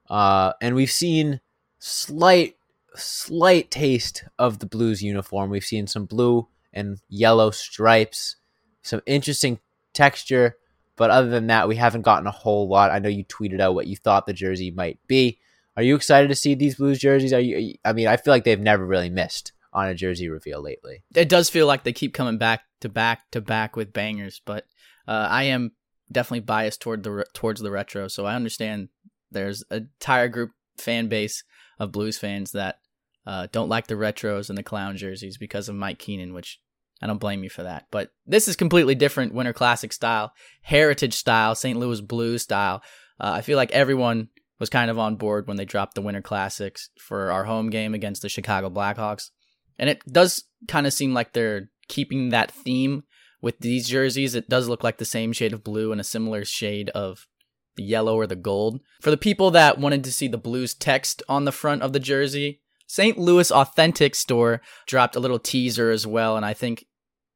Uh, 0.09 0.53
and 0.61 0.75
we've 0.75 0.91
seen 0.91 1.39
slight, 1.79 2.55
slight 2.95 3.71
taste 3.71 4.25
of 4.37 4.59
the 4.59 4.65
Blues 4.65 5.01
uniform. 5.01 5.49
We've 5.49 5.63
seen 5.63 5.87
some 5.87 6.05
blue 6.05 6.47
and 6.73 6.99
yellow 7.09 7.51
stripes 7.51 8.37
some 8.81 9.01
interesting 9.05 9.59
texture. 9.93 10.57
But 10.95 11.09
other 11.09 11.29
than 11.29 11.47
that, 11.47 11.67
we 11.67 11.75
haven't 11.77 12.03
gotten 12.03 12.27
a 12.27 12.31
whole 12.31 12.67
lot. 12.67 12.91
I 12.91 12.99
know 12.99 13.09
you 13.09 13.25
tweeted 13.25 13.59
out 13.59 13.75
what 13.75 13.87
you 13.87 13.95
thought 13.95 14.25
the 14.25 14.33
jersey 14.33 14.71
might 14.71 14.99
be. 15.07 15.39
Are 15.77 15.83
you 15.83 15.95
excited 15.95 16.27
to 16.27 16.35
see 16.35 16.53
these 16.53 16.75
Blues 16.75 16.99
jerseys? 16.99 17.33
Are 17.33 17.39
you? 17.39 17.75
I 17.85 17.93
mean, 17.93 18.07
I 18.07 18.17
feel 18.17 18.33
like 18.33 18.43
they've 18.43 18.59
never 18.59 18.85
really 18.85 19.09
missed 19.09 19.53
on 19.73 19.87
a 19.87 19.95
jersey 19.95 20.27
reveal 20.27 20.61
lately. 20.61 21.01
it 21.15 21.29
does 21.29 21.49
feel 21.49 21.65
like 21.65 21.83
they 21.83 21.93
keep 21.93 22.13
coming 22.13 22.37
back 22.37 22.63
to 22.81 22.89
back 22.89 23.31
to 23.31 23.39
back 23.41 23.75
with 23.75 23.93
bangers, 23.93 24.41
but 24.45 24.65
uh, 25.07 25.27
I 25.29 25.43
am 25.43 25.71
definitely 26.11 26.41
biased 26.41 26.81
toward 26.81 27.03
the 27.03 27.25
towards 27.33 27.61
the 27.61 27.71
retro, 27.71 28.07
so 28.07 28.25
I 28.25 28.35
understand 28.35 28.89
there's 29.31 29.63
an 29.69 29.89
entire 29.99 30.27
group 30.27 30.51
fan 30.77 31.07
base 31.07 31.43
of 31.79 31.91
Blues 31.91 32.17
fans 32.17 32.51
that 32.51 32.79
uh, 33.25 33.47
don't 33.51 33.69
like 33.69 33.87
the 33.87 33.95
retros 33.95 34.49
and 34.49 34.57
the 34.57 34.63
clown 34.63 34.97
jerseys 34.97 35.37
because 35.37 35.69
of 35.69 35.75
Mike 35.75 35.99
Keenan, 35.99 36.33
which 36.33 36.59
I 37.01 37.07
don't 37.07 37.19
blame 37.19 37.43
you 37.43 37.49
for 37.49 37.63
that. 37.63 37.87
But 37.91 38.11
this 38.25 38.47
is 38.47 38.55
completely 38.55 38.95
different 38.95 39.33
Winter 39.33 39.53
Classic 39.53 39.91
style, 39.91 40.33
heritage 40.61 41.15
style, 41.15 41.55
St. 41.55 41.77
Louis 41.77 42.01
Blues 42.01 42.43
style. 42.43 42.83
Uh, 43.19 43.31
I 43.35 43.41
feel 43.41 43.57
like 43.57 43.71
everyone 43.71 44.29
was 44.59 44.69
kind 44.69 44.91
of 44.91 44.99
on 44.99 45.15
board 45.15 45.47
when 45.47 45.57
they 45.57 45.65
dropped 45.65 45.95
the 45.95 46.01
Winter 46.01 46.21
Classics 46.21 46.89
for 46.99 47.31
our 47.31 47.45
home 47.45 47.69
game 47.69 47.93
against 47.93 48.21
the 48.21 48.29
Chicago 48.29 48.69
Blackhawks. 48.69 49.31
And 49.79 49.89
it 49.89 50.01
does 50.05 50.43
kind 50.67 50.85
of 50.85 50.93
seem 50.93 51.13
like 51.13 51.33
they're 51.33 51.69
keeping 51.87 52.29
that 52.29 52.51
theme 52.51 53.03
with 53.41 53.59
these 53.59 53.89
jerseys. 53.89 54.35
It 54.35 54.47
does 54.47 54.69
look 54.69 54.83
like 54.83 54.99
the 54.99 55.05
same 55.05 55.33
shade 55.33 55.53
of 55.53 55.63
blue 55.63 55.91
and 55.91 55.99
a 55.99 56.03
similar 56.03 56.45
shade 56.45 56.89
of 56.91 57.27
the 57.75 57.83
yellow 57.83 58.15
or 58.15 58.27
the 58.27 58.35
gold. 58.35 58.81
For 59.01 59.09
the 59.09 59.17
people 59.17 59.49
that 59.51 59.79
wanted 59.79 60.03
to 60.03 60.11
see 60.11 60.27
the 60.27 60.37
blues 60.37 60.75
text 60.75 61.23
on 61.27 61.45
the 61.45 61.51
front 61.51 61.81
of 61.81 61.93
the 61.93 61.99
jersey, 61.99 62.61
St. 62.85 63.17
Louis 63.17 63.51
Authentic 63.51 64.15
Store 64.15 64.61
dropped 64.85 65.15
a 65.15 65.19
little 65.19 65.39
teaser 65.39 65.91
as 65.91 66.05
well, 66.05 66.35
and 66.35 66.45
I 66.45 66.53
think 66.53 66.85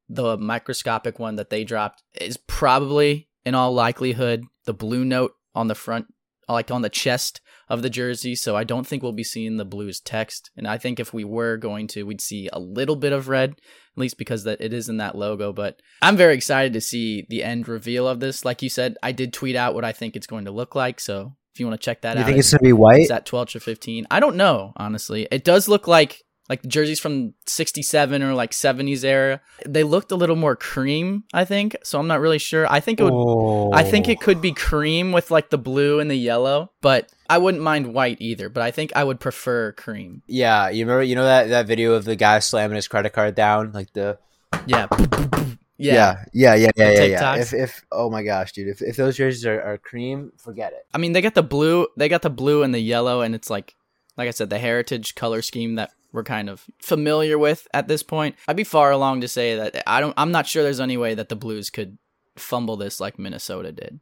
the 0.09 0.37
microscopic 0.37 1.19
one 1.19 1.35
that 1.35 1.49
they 1.49 1.63
dropped 1.63 2.03
is 2.19 2.37
probably, 2.37 3.29
in 3.45 3.55
all 3.55 3.73
likelihood, 3.73 4.43
the 4.65 4.73
blue 4.73 5.05
note 5.05 5.33
on 5.53 5.67
the 5.67 5.75
front, 5.75 6.07
like 6.47 6.69
on 6.71 6.81
the 6.81 6.89
chest 6.89 7.41
of 7.67 7.81
the 7.81 7.89
jersey. 7.89 8.35
So 8.35 8.55
I 8.55 8.63
don't 8.63 8.85
think 8.85 9.01
we'll 9.01 9.11
be 9.11 9.23
seeing 9.23 9.57
the 9.57 9.65
blues 9.65 9.99
text, 9.99 10.51
and 10.55 10.67
I 10.67 10.77
think 10.77 10.99
if 10.99 11.13
we 11.13 11.23
were 11.23 11.57
going 11.57 11.87
to, 11.89 12.03
we'd 12.03 12.21
see 12.21 12.49
a 12.53 12.59
little 12.59 12.95
bit 12.95 13.13
of 13.13 13.27
red, 13.27 13.51
at 13.51 13.57
least 13.97 14.17
because 14.17 14.43
that 14.43 14.61
it 14.61 14.73
is 14.73 14.89
in 14.89 14.97
that 14.97 15.17
logo. 15.17 15.51
But 15.53 15.81
I'm 16.01 16.17
very 16.17 16.35
excited 16.35 16.73
to 16.73 16.81
see 16.81 17.25
the 17.29 17.43
end 17.43 17.67
reveal 17.67 18.07
of 18.07 18.19
this. 18.19 18.45
Like 18.45 18.61
you 18.61 18.69
said, 18.69 18.97
I 19.01 19.11
did 19.11 19.33
tweet 19.33 19.55
out 19.55 19.73
what 19.73 19.85
I 19.85 19.91
think 19.91 20.15
it's 20.15 20.27
going 20.27 20.45
to 20.45 20.51
look 20.51 20.75
like, 20.75 20.99
so 20.99 21.33
if 21.53 21.59
you 21.59 21.65
want 21.65 21.79
to 21.79 21.85
check 21.85 22.01
that 22.01 22.17
out, 22.17 22.19
You 22.19 22.25
think 22.25 22.37
it's 22.37 22.51
gonna 22.51 22.61
be 22.61 22.73
white? 22.73 23.03
is 23.03 23.07
that 23.07 23.25
12 23.25 23.55
or 23.55 23.59
15. 23.61 24.05
I 24.11 24.19
don't 24.19 24.35
know, 24.35 24.73
honestly. 24.75 25.25
It 25.31 25.45
does 25.45 25.69
look 25.69 25.87
like 25.87 26.21
like 26.49 26.61
the 26.61 26.67
jerseys 26.67 26.99
from 26.99 27.33
67 27.47 28.21
or 28.21 28.33
like 28.33 28.51
70s 28.51 29.03
era. 29.03 29.41
They 29.65 29.83
looked 29.83 30.11
a 30.11 30.15
little 30.15 30.35
more 30.35 30.55
cream, 30.55 31.23
I 31.33 31.43
think. 31.45 31.75
So 31.83 31.99
I'm 31.99 32.07
not 32.07 32.19
really 32.19 32.37
sure. 32.37 32.71
I 32.71 32.79
think 32.79 32.99
it 32.99 33.03
would 33.03 33.71
I 33.73 33.83
think 33.83 34.07
it 34.07 34.21
could 34.21 34.41
be 34.41 34.51
cream 34.51 35.11
with 35.11 35.31
like 35.31 35.49
the 35.49 35.57
blue 35.57 35.99
and 35.99 36.09
the 36.09 36.15
yellow, 36.15 36.71
but 36.81 37.11
I 37.29 37.39
wouldn't 37.39 37.63
mind 37.63 37.93
white 37.93 38.17
either, 38.19 38.49
but 38.49 38.61
I 38.61 38.71
think 38.71 38.91
I 38.95 39.03
would 39.03 39.19
prefer 39.19 39.71
cream. 39.71 40.21
Yeah, 40.27 40.69
you 40.69 40.85
remember? 40.85 41.03
You 41.03 41.15
know 41.15 41.25
that 41.25 41.49
that 41.49 41.65
video 41.67 41.93
of 41.93 42.05
the 42.05 42.15
guy 42.15 42.39
slamming 42.39 42.75
his 42.75 42.87
credit 42.87 43.13
card 43.13 43.33
down, 43.33 43.71
like 43.71 43.91
the 43.93 44.19
Yeah. 44.67 44.87
yeah, 44.91 45.45
Yeah. 45.77 46.15
yeah, 46.31 46.55
yeah, 46.55 46.71
yeah, 46.75 46.91
yeah. 46.91 47.03
yeah. 47.05 47.35
If 47.37 47.53
if 47.53 47.85
oh 47.91 48.11
my 48.11 48.21
gosh, 48.21 48.51
dude, 48.51 48.67
if 48.67 48.83
if 48.83 48.95
those 48.95 49.17
jerseys 49.17 49.45
are, 49.47 49.61
are 49.61 49.77
cream, 49.79 50.31
forget 50.37 50.73
it. 50.73 50.85
I 50.93 50.99
mean, 50.99 51.13
they 51.13 51.21
got 51.21 51.33
the 51.33 51.43
blue, 51.43 51.87
they 51.97 52.07
got 52.07 52.21
the 52.21 52.29
blue 52.29 52.61
and 52.61 52.73
the 52.73 52.79
yellow 52.79 53.21
and 53.21 53.33
it's 53.33 53.49
like 53.49 53.75
like 54.17 54.27
I 54.27 54.31
said 54.31 54.49
the 54.49 54.59
heritage 54.59 55.15
color 55.15 55.41
scheme 55.41 55.75
that 55.75 55.91
we're 56.15 56.23
kind 56.23 56.49
of 56.49 56.65
familiar 56.81 57.37
with 57.37 57.67
at 57.73 57.87
this 57.87 58.01
point. 58.01 58.35
I'd 58.47 58.55
be 58.55 58.63
far 58.63 58.89
along 58.91 59.21
to 59.21 59.27
say 59.27 59.57
that 59.57 59.83
I 59.85 59.99
don't 59.99 60.13
I'm 60.17 60.31
not 60.31 60.47
sure 60.47 60.63
there's 60.63 60.79
any 60.79 60.97
way 60.97 61.13
that 61.13 61.29
the 61.29 61.35
Blues 61.35 61.69
could 61.69 61.97
fumble 62.37 62.77
this 62.77 62.99
like 62.99 63.19
Minnesota 63.19 63.71
did. 63.71 63.99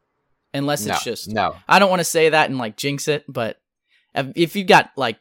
Unless 0.54 0.86
no, 0.86 0.94
it's 0.94 1.04
just 1.04 1.30
no. 1.30 1.56
I 1.68 1.80
don't 1.80 1.90
want 1.90 2.02
to 2.02 2.06
say 2.06 2.30
that 2.30 2.50
and 2.50 2.60
like 2.60 2.78
jinx 2.78 3.08
it, 3.08 3.26
but 3.28 3.60
if, 4.14 4.56
you 4.56 4.64
got 4.64 4.92
like 4.96 5.18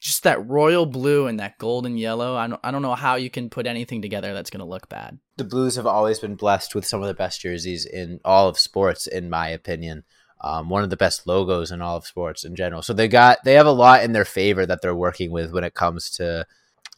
just 0.00 0.22
that 0.22 0.48
royal 0.48 0.86
blue 0.86 1.26
and 1.26 1.38
that 1.38 1.58
golden 1.58 1.98
yellow, 1.98 2.34
I 2.34 2.46
don't 2.46 2.60
I 2.64 2.70
don't 2.70 2.80
know 2.80 2.94
how 2.94 3.16
you 3.16 3.28
can 3.28 3.50
put 3.50 3.66
anything 3.66 4.00
together 4.00 4.32
that's 4.32 4.48
going 4.48 4.60
to 4.60 4.70
look 4.70 4.88
bad. 4.88 5.18
The 5.36 5.44
Blues 5.44 5.76
have 5.76 5.86
always 5.86 6.18
been 6.18 6.34
blessed 6.34 6.74
with 6.74 6.86
some 6.86 7.02
of 7.02 7.08
the 7.08 7.14
best 7.14 7.42
jerseys 7.42 7.84
in 7.84 8.20
all 8.24 8.48
of 8.48 8.58
sports, 8.58 9.06
in 9.06 9.28
my 9.28 9.48
opinion. 9.48 10.04
Um, 10.42 10.70
one 10.70 10.82
of 10.82 10.90
the 10.90 10.96
best 10.96 11.26
logos 11.26 11.70
in 11.70 11.82
all 11.82 11.98
of 11.98 12.06
sports 12.06 12.44
in 12.44 12.56
general. 12.56 12.80
So 12.82 12.94
they 12.94 13.08
got 13.08 13.44
they 13.44 13.54
have 13.54 13.66
a 13.66 13.72
lot 13.72 14.04
in 14.04 14.12
their 14.12 14.24
favor 14.24 14.64
that 14.64 14.80
they're 14.80 14.94
working 14.94 15.30
with 15.30 15.52
when 15.52 15.64
it 15.64 15.74
comes 15.74 16.10
to 16.12 16.46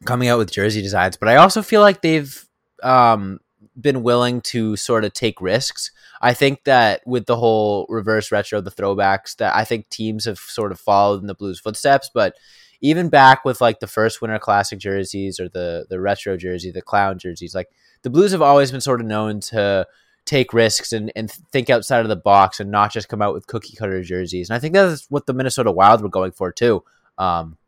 coming 0.04 0.28
out 0.28 0.38
with 0.38 0.52
jersey 0.52 0.82
designs. 0.82 1.16
But 1.16 1.28
I 1.28 1.37
also 1.37 1.62
feel 1.62 1.80
like 1.80 2.02
they've 2.02 2.49
um, 2.82 3.40
been 3.80 4.02
willing 4.02 4.40
to 4.42 4.76
sort 4.76 5.04
of 5.04 5.12
take 5.12 5.40
risks. 5.40 5.90
I 6.20 6.34
think 6.34 6.64
that 6.64 7.02
with 7.06 7.26
the 7.26 7.37
whole 7.37 7.87
reverse 7.88 8.30
retro, 8.30 8.61
the 8.61 8.70
throwbacks, 8.70 9.37
that 9.37 9.54
I 9.54 9.64
think 9.64 9.88
teams 9.88 10.25
have 10.26 10.38
sort 10.38 10.72
of 10.72 10.80
followed 10.80 11.20
in 11.20 11.26
the 11.26 11.34
Blues' 11.34 11.61
footsteps. 11.61 12.11
But 12.12 12.37
even 12.80 13.08
back 13.08 13.44
with 13.44 13.61
like 13.61 13.80
the 13.80 13.87
first 13.87 14.20
Winter 14.20 14.38
Classic 14.38 14.78
jerseys 14.78 15.40
or 15.40 15.49
the 15.49 15.87
the 15.88 16.00
retro 16.00 16.37
jersey, 16.37 16.70
the 16.70 16.82
clown 16.82 17.18
jerseys, 17.18 17.54
like 17.54 17.68
the 18.02 18.11
Blues 18.11 18.32
have 18.32 18.42
always 18.42 18.70
been 18.70 18.80
sort 18.80 19.00
of 19.00 19.06
known 19.06 19.40
to 19.40 19.87
take 20.25 20.52
risks 20.52 20.93
and, 20.93 21.12
and 21.17 21.31
think 21.31 21.69
outside 21.69 22.00
of 22.00 22.09
the 22.09 22.17
box 22.17 22.61
and 22.61 22.71
not 22.71 22.93
just 22.93 23.09
come 23.09 23.23
out 23.23 23.35
with 23.35 23.47
cookie 23.47 23.76
cutter 23.76 24.02
jerseys. 24.02 24.49
And 24.49 24.57
I 24.57 24.61
think 24.61 24.75
that's 24.75 25.11
what 25.11 25.26
the 25.26 25.33
Minnesota 25.33 25.73
Wild 25.73 26.02
were 26.02 26.09
going 26.09 26.33
for 26.33 26.52
too. 26.52 26.85
Um, 27.19 27.59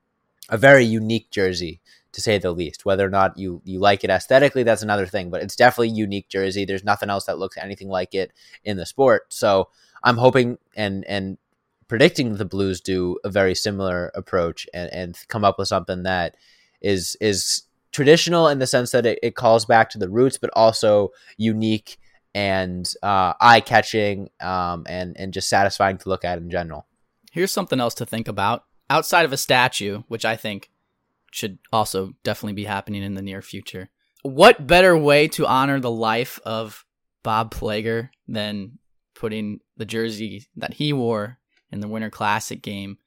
a 0.48 0.56
very 0.56 0.84
unique 0.84 1.30
jersey 1.30 1.80
to 2.12 2.20
say 2.20 2.38
the 2.38 2.52
least. 2.52 2.84
Whether 2.84 3.06
or 3.06 3.10
not 3.10 3.36
you 3.36 3.60
you 3.64 3.80
like 3.80 4.04
it 4.04 4.10
aesthetically, 4.10 4.62
that's 4.62 4.82
another 4.82 5.06
thing. 5.06 5.30
But 5.30 5.42
it's 5.42 5.56
definitely 5.56 5.88
a 5.88 5.92
unique 5.94 6.28
jersey. 6.28 6.64
There's 6.64 6.84
nothing 6.84 7.10
else 7.10 7.26
that 7.26 7.38
looks 7.38 7.56
anything 7.56 7.88
like 7.88 8.14
it 8.14 8.32
in 8.64 8.76
the 8.76 8.86
sport. 8.86 9.32
So 9.32 9.68
I'm 10.02 10.16
hoping 10.16 10.58
and 10.76 11.04
and 11.06 11.38
predicting 11.88 12.36
the 12.36 12.44
Blues 12.44 12.80
do 12.80 13.18
a 13.24 13.30
very 13.30 13.54
similar 13.54 14.12
approach 14.14 14.66
and 14.72 14.92
and 14.92 15.18
come 15.28 15.44
up 15.44 15.58
with 15.58 15.68
something 15.68 16.04
that 16.04 16.36
is 16.80 17.16
is 17.20 17.62
traditional 17.90 18.48
in 18.48 18.58
the 18.58 18.66
sense 18.66 18.90
that 18.90 19.06
it, 19.06 19.18
it 19.22 19.34
calls 19.34 19.64
back 19.64 19.88
to 19.90 19.98
the 19.98 20.08
roots, 20.08 20.38
but 20.38 20.50
also 20.54 21.10
unique 21.36 21.98
and 22.34 22.90
uh, 23.02 23.34
eye 23.40 23.60
catching 23.60 24.30
um, 24.40 24.84
and 24.88 25.16
and 25.18 25.32
just 25.32 25.48
satisfying 25.48 25.98
to 25.98 26.08
look 26.08 26.24
at 26.24 26.38
in 26.38 26.50
general. 26.50 26.86
Here's 27.32 27.52
something 27.52 27.80
else 27.80 27.94
to 27.94 28.06
think 28.06 28.28
about 28.28 28.64
outside 28.90 29.24
of 29.24 29.32
a 29.32 29.36
statue, 29.36 30.02
which 30.08 30.24
I 30.24 30.36
think 30.36 30.70
should 31.32 31.58
also 31.72 32.12
definitely 32.22 32.52
be 32.54 32.64
happening 32.64 33.02
in 33.02 33.14
the 33.14 33.22
near 33.22 33.42
future. 33.42 33.90
What 34.22 34.66
better 34.66 34.96
way 34.96 35.28
to 35.28 35.46
honor 35.46 35.80
the 35.80 35.90
life 35.90 36.38
of 36.44 36.84
Bob 37.22 37.52
Plager 37.52 38.10
than 38.28 38.78
putting 39.14 39.60
the 39.76 39.84
jersey 39.84 40.46
that 40.56 40.74
he 40.74 40.92
wore 40.92 41.38
in 41.70 41.80
the 41.80 41.88
Winter 41.88 42.10
Classic 42.10 42.62
game 42.62 42.98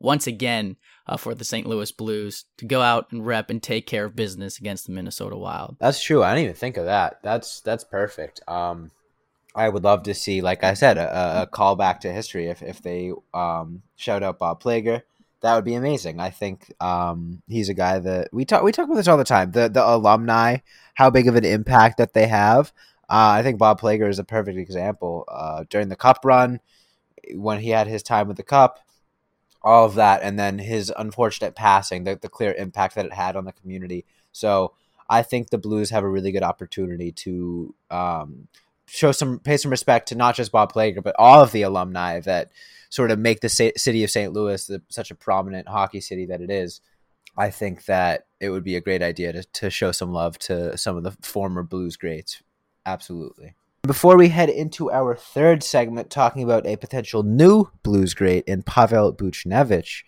once 0.00 0.26
again 0.26 0.76
uh, 1.06 1.16
for 1.16 1.34
the 1.34 1.44
St. 1.44 1.66
Louis 1.66 1.92
Blues 1.92 2.46
to 2.56 2.64
go 2.64 2.80
out 2.80 3.12
and 3.12 3.24
rep 3.24 3.50
and 3.50 3.62
take 3.62 3.86
care 3.86 4.06
of 4.06 4.16
business 4.16 4.58
against 4.58 4.86
the 4.86 4.92
Minnesota 4.92 5.36
Wild. 5.36 5.76
That's 5.78 6.02
true. 6.02 6.22
I 6.22 6.34
didn't 6.34 6.44
even 6.44 6.56
think 6.56 6.76
of 6.76 6.86
that. 6.86 7.20
That's 7.22 7.60
that's 7.60 7.84
perfect. 7.84 8.40
Um, 8.48 8.90
I 9.54 9.68
would 9.68 9.84
love 9.84 10.04
to 10.04 10.14
see, 10.14 10.40
like 10.40 10.64
I 10.64 10.74
said, 10.74 10.96
a, 10.96 11.42
a 11.42 11.46
callback 11.46 12.00
to 12.00 12.12
history. 12.12 12.46
If 12.48 12.62
if 12.62 12.82
they 12.82 13.12
um, 13.34 13.82
shout 13.96 14.22
out 14.22 14.38
Bob 14.38 14.62
Plager, 14.62 15.02
that 15.40 15.54
would 15.54 15.64
be 15.64 15.74
amazing. 15.74 16.20
I 16.20 16.30
think 16.30 16.72
um, 16.80 17.42
he's 17.48 17.68
a 17.68 17.74
guy 17.74 17.98
that 17.98 18.32
we 18.32 18.44
talk 18.44 18.62
we 18.62 18.72
talk 18.72 18.86
about 18.86 18.96
this 18.96 19.08
all 19.08 19.18
the 19.18 19.24
time. 19.24 19.52
The 19.52 19.68
the 19.68 19.86
alumni, 19.86 20.58
how 20.94 21.10
big 21.10 21.28
of 21.28 21.36
an 21.36 21.44
impact 21.44 21.98
that 21.98 22.14
they 22.14 22.26
have. 22.26 22.72
Uh, 23.08 23.34
I 23.34 23.42
think 23.42 23.58
Bob 23.58 23.80
Plager 23.80 24.08
is 24.08 24.20
a 24.20 24.24
perfect 24.24 24.56
example. 24.56 25.24
Uh, 25.28 25.64
during 25.68 25.88
the 25.88 25.96
Cup 25.96 26.20
run, 26.24 26.60
when 27.34 27.58
he 27.58 27.70
had 27.70 27.88
his 27.88 28.04
time 28.04 28.28
with 28.28 28.36
the 28.36 28.44
Cup, 28.44 28.78
all 29.62 29.84
of 29.84 29.94
that, 29.94 30.22
and 30.22 30.38
then 30.38 30.58
his 30.58 30.92
unfortunate 30.96 31.54
passing, 31.54 32.04
the, 32.04 32.16
the 32.16 32.28
clear 32.28 32.52
impact 32.54 32.94
that 32.94 33.06
it 33.06 33.12
had 33.12 33.36
on 33.36 33.44
the 33.44 33.52
community. 33.52 34.04
So 34.32 34.72
I 35.08 35.22
think 35.22 35.50
the 35.50 35.58
Blues 35.58 35.90
have 35.90 36.04
a 36.04 36.08
really 36.08 36.32
good 36.32 36.42
opportunity 36.42 37.12
to 37.12 37.74
um, 37.90 38.48
show 38.86 39.12
some, 39.12 39.38
pay 39.38 39.56
some 39.56 39.70
respect 39.70 40.08
to 40.08 40.14
not 40.14 40.34
just 40.34 40.52
Bob 40.52 40.72
Plager, 40.72 41.02
but 41.02 41.16
all 41.18 41.42
of 41.42 41.52
the 41.52 41.62
alumni 41.62 42.20
that 42.20 42.50
sort 42.88 43.10
of 43.10 43.18
make 43.18 43.40
the 43.40 43.48
city 43.48 44.04
of 44.04 44.10
St. 44.10 44.32
Louis 44.32 44.66
the, 44.66 44.82
such 44.88 45.10
a 45.10 45.14
prominent 45.14 45.68
hockey 45.68 46.00
city 46.00 46.26
that 46.26 46.40
it 46.40 46.50
is. 46.50 46.80
I 47.36 47.50
think 47.50 47.84
that 47.84 48.26
it 48.40 48.50
would 48.50 48.64
be 48.64 48.76
a 48.76 48.80
great 48.80 49.02
idea 49.02 49.32
to, 49.32 49.44
to 49.44 49.70
show 49.70 49.92
some 49.92 50.12
love 50.12 50.38
to 50.40 50.76
some 50.76 50.96
of 50.96 51.04
the 51.04 51.12
former 51.22 51.62
Blues 51.62 51.96
greats. 51.96 52.42
Absolutely. 52.84 53.54
Before 53.82 54.18
we 54.18 54.28
head 54.28 54.50
into 54.50 54.90
our 54.90 55.16
third 55.16 55.62
segment, 55.62 56.10
talking 56.10 56.42
about 56.42 56.66
a 56.66 56.76
potential 56.76 57.22
new 57.22 57.66
blues 57.82 58.12
great 58.12 58.44
in 58.44 58.62
Pavel 58.62 59.14
Buchnevich, 59.14 60.02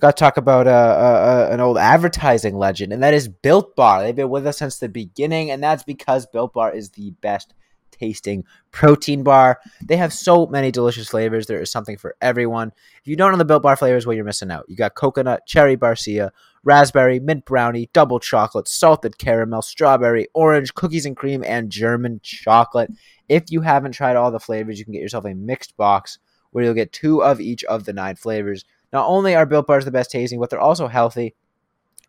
got 0.00 0.16
to 0.16 0.20
talk 0.20 0.36
about 0.36 0.66
uh, 0.66 0.70
uh, 0.70 1.48
an 1.52 1.60
old 1.60 1.78
advertising 1.78 2.56
legend, 2.56 2.92
and 2.92 3.02
that 3.04 3.14
is 3.14 3.28
Built 3.28 3.76
Bar. 3.76 4.02
They've 4.02 4.16
been 4.16 4.30
with 4.30 4.48
us 4.48 4.58
since 4.58 4.78
the 4.78 4.88
beginning, 4.88 5.52
and 5.52 5.62
that's 5.62 5.84
because 5.84 6.26
Built 6.26 6.54
Bar 6.54 6.74
is 6.74 6.90
the 6.90 7.12
best 7.22 7.54
tasting 7.98 8.44
protein 8.70 9.22
bar. 9.22 9.60
They 9.84 9.96
have 9.96 10.12
so 10.12 10.46
many 10.46 10.70
delicious 10.70 11.08
flavors. 11.08 11.46
There 11.46 11.60
is 11.60 11.70
something 11.70 11.96
for 11.96 12.16
everyone. 12.20 12.72
If 13.00 13.06
you 13.06 13.16
don't 13.16 13.32
know 13.32 13.38
the 13.38 13.44
Built 13.44 13.62
Bar 13.62 13.76
flavors, 13.76 14.06
well, 14.06 14.14
you're 14.14 14.24
missing 14.24 14.50
out. 14.50 14.64
You 14.68 14.76
got 14.76 14.94
coconut, 14.94 15.46
cherry 15.46 15.76
barcia, 15.76 16.30
raspberry, 16.64 17.20
mint 17.20 17.44
brownie, 17.44 17.90
double 17.92 18.18
chocolate, 18.18 18.68
salted 18.68 19.18
caramel, 19.18 19.62
strawberry, 19.62 20.28
orange, 20.34 20.74
cookies 20.74 21.06
and 21.06 21.16
cream, 21.16 21.44
and 21.44 21.70
German 21.70 22.20
chocolate. 22.22 22.90
If 23.28 23.44
you 23.50 23.60
haven't 23.60 23.92
tried 23.92 24.16
all 24.16 24.30
the 24.30 24.40
flavors, 24.40 24.78
you 24.78 24.84
can 24.84 24.92
get 24.92 25.02
yourself 25.02 25.24
a 25.24 25.34
mixed 25.34 25.76
box 25.76 26.18
where 26.50 26.64
you'll 26.64 26.74
get 26.74 26.92
two 26.92 27.22
of 27.22 27.40
each 27.40 27.64
of 27.64 27.84
the 27.84 27.92
nine 27.92 28.16
flavors. 28.16 28.64
Not 28.92 29.08
only 29.08 29.34
are 29.34 29.46
Built 29.46 29.66
Bars 29.66 29.84
the 29.84 29.90
best 29.90 30.10
tasting, 30.10 30.38
but 30.38 30.50
they're 30.50 30.60
also 30.60 30.86
healthy. 30.86 31.34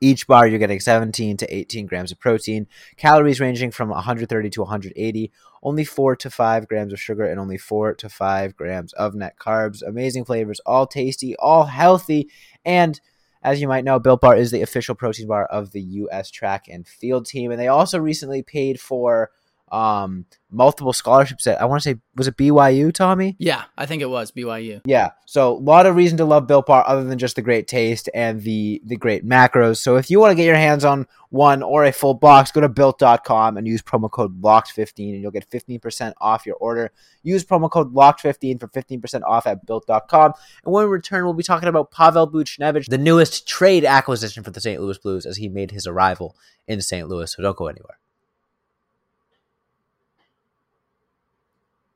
Each 0.02 0.28
bar, 0.28 0.48
you're 0.48 0.60
getting 0.60 0.80
17 0.80 1.38
to 1.38 1.56
18 1.56 1.86
grams 1.86 2.12
of 2.12 2.20
protein, 2.20 2.68
calories 2.98 3.40
ranging 3.40 3.72
from 3.72 3.90
130 3.90 4.50
to 4.50 4.62
180, 4.62 5.32
only 5.64 5.84
4 5.84 6.16
to 6.18 6.30
5 6.30 6.68
grams 6.68 6.94
of 6.94 7.00
sugar, 7.00 7.26
and 7.26 7.40
only 7.40 7.58
4 7.58 7.94
to 7.96 8.10
5 8.10 8.56
grams 8.56 8.94
of 8.94 9.16
net 9.16 9.38
carbs. 9.40 9.82
Amazing 9.82 10.26
flavors, 10.26 10.60
all 10.66 10.86
tasty, 10.88 11.36
all 11.38 11.66
healthy, 11.66 12.30
and 12.64 13.00
as 13.46 13.62
you 13.62 13.68
might 13.68 13.86
know, 13.86 14.00
Built 14.00 14.22
Bar 14.22 14.36
is 14.36 14.50
the 14.50 14.64
official 14.64 14.96
protein 14.96 15.28
bar 15.28 15.46
of 15.46 15.72
the 15.72 15.82
U.S. 15.82 16.32
track 16.32 16.66
and 16.68 16.88
field 16.88 17.28
team, 17.28 17.52
and 17.52 17.60
they 17.60 17.68
also 17.68 18.00
recently 18.00 18.42
paid 18.42 18.82
for 18.82 19.30
um, 19.72 20.26
multiple 20.52 20.94
scholarships 20.94 21.48
at 21.48 21.60
I 21.62 21.66
want 21.66 21.82
to 21.82 21.90
say 21.90 22.00
was 22.16 22.28
it 22.28 22.38
BYU, 22.38 22.94
Tommy? 22.94 23.36
Yeah, 23.40 23.64
I 23.78 23.86
think 23.86 24.02
it 24.02 24.10
was 24.10 24.32
BYU. 24.32 24.82
Yeah. 24.86 25.12
So 25.26 25.54
a 25.54 25.60
lot 25.60 25.86
of 25.86 25.96
reason 25.96 26.18
to 26.20 26.26
love 26.26 26.48
Built 26.48 26.68
Bar 26.68 26.86
other 26.88 27.04
than 27.04 27.18
just 27.18 27.36
the 27.36 27.42
great 27.42 27.68
taste 27.68 28.08
and 28.14 28.42
the 28.42 28.82
the 28.86 28.96
great 28.96 29.26
macros. 29.26 29.78
So 29.78 29.98
if 29.98 30.10
you 30.10 30.20
want 30.20 30.32
to 30.32 30.36
get 30.36 30.46
your 30.46 30.56
hands 30.56 30.86
on 30.86 31.08
one 31.30 31.64
or 31.64 31.84
a 31.84 31.92
full 31.92 32.14
box, 32.14 32.52
go 32.52 32.62
to 32.62 32.70
built.com 32.70 33.58
and 33.58 33.68
use 33.68 33.82
promo 33.82 34.10
code 34.10 34.42
LOCKED15 34.42 35.14
and 35.14 35.22
you'll 35.22 35.32
get 35.32 35.50
15% 35.50 36.14
off 36.22 36.46
your 36.46 36.56
order. 36.56 36.92
Use 37.24 37.44
promo 37.44 37.70
code 37.70 37.94
LOCKED15 37.94 38.60
for 38.60 38.68
15% 38.70 39.24
off 39.24 39.46
at 39.46 39.66
built.com. 39.66 40.34
And 40.64 40.74
when 40.74 40.86
we 40.86 40.90
return, 40.90 41.26
we'll 41.26 41.34
be 41.34 41.44
talking 41.44 41.68
about 41.68 41.92
Pavel 41.92 42.32
Buchnevich, 42.32 42.88
the 42.88 42.98
newest 42.98 43.48
trade 43.48 43.84
acquisition 43.84 44.44
for 44.44 44.52
the 44.52 44.62
St. 44.62 44.82
Louis 44.82 44.98
Blues 44.98 45.26
as 45.26 45.38
he 45.38 45.50
made 45.50 45.72
his 45.72 45.86
arrival 45.88 46.38
in 46.68 46.82
St. 46.82 47.10
Louis. 47.10 47.34
So 47.34 47.44
don't 47.44 47.58
go 47.58 47.68
anywhere. 47.68 47.98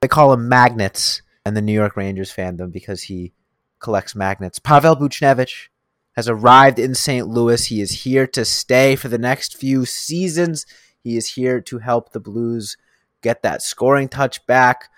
They 0.02 0.08
call 0.08 0.32
him 0.34 0.48
magnets 0.48 1.22
and 1.46 1.56
the 1.58 1.62
New 1.62 1.74
York 1.74 1.98
Rangers 1.98 2.34
fandom 2.34 2.72
because 2.72 3.04
he 3.04 3.34
collects 3.80 4.16
magnets. 4.16 4.60
Pavel 4.60 4.96
Buchnevich 4.96 5.68
has 6.14 6.30
arrived 6.30 6.80
in 6.80 6.96
St. 6.96 7.28
Louis. 7.28 7.66
He 7.66 7.82
is 7.82 8.04
here 8.04 8.28
to 8.28 8.46
stay 8.46 8.96
for 8.96 9.08
the 9.08 9.18
next 9.18 9.58
few 9.58 9.86
seasons. 9.86 10.66
He 11.02 11.18
is 11.18 11.34
here 11.34 11.62
to 11.62 11.80
help 11.80 12.12
the 12.12 12.20
Blues 12.20 12.78
get 13.22 13.42
that 13.44 13.62
scoring 13.62 14.10
touch 14.10 14.46
back. 14.46 14.90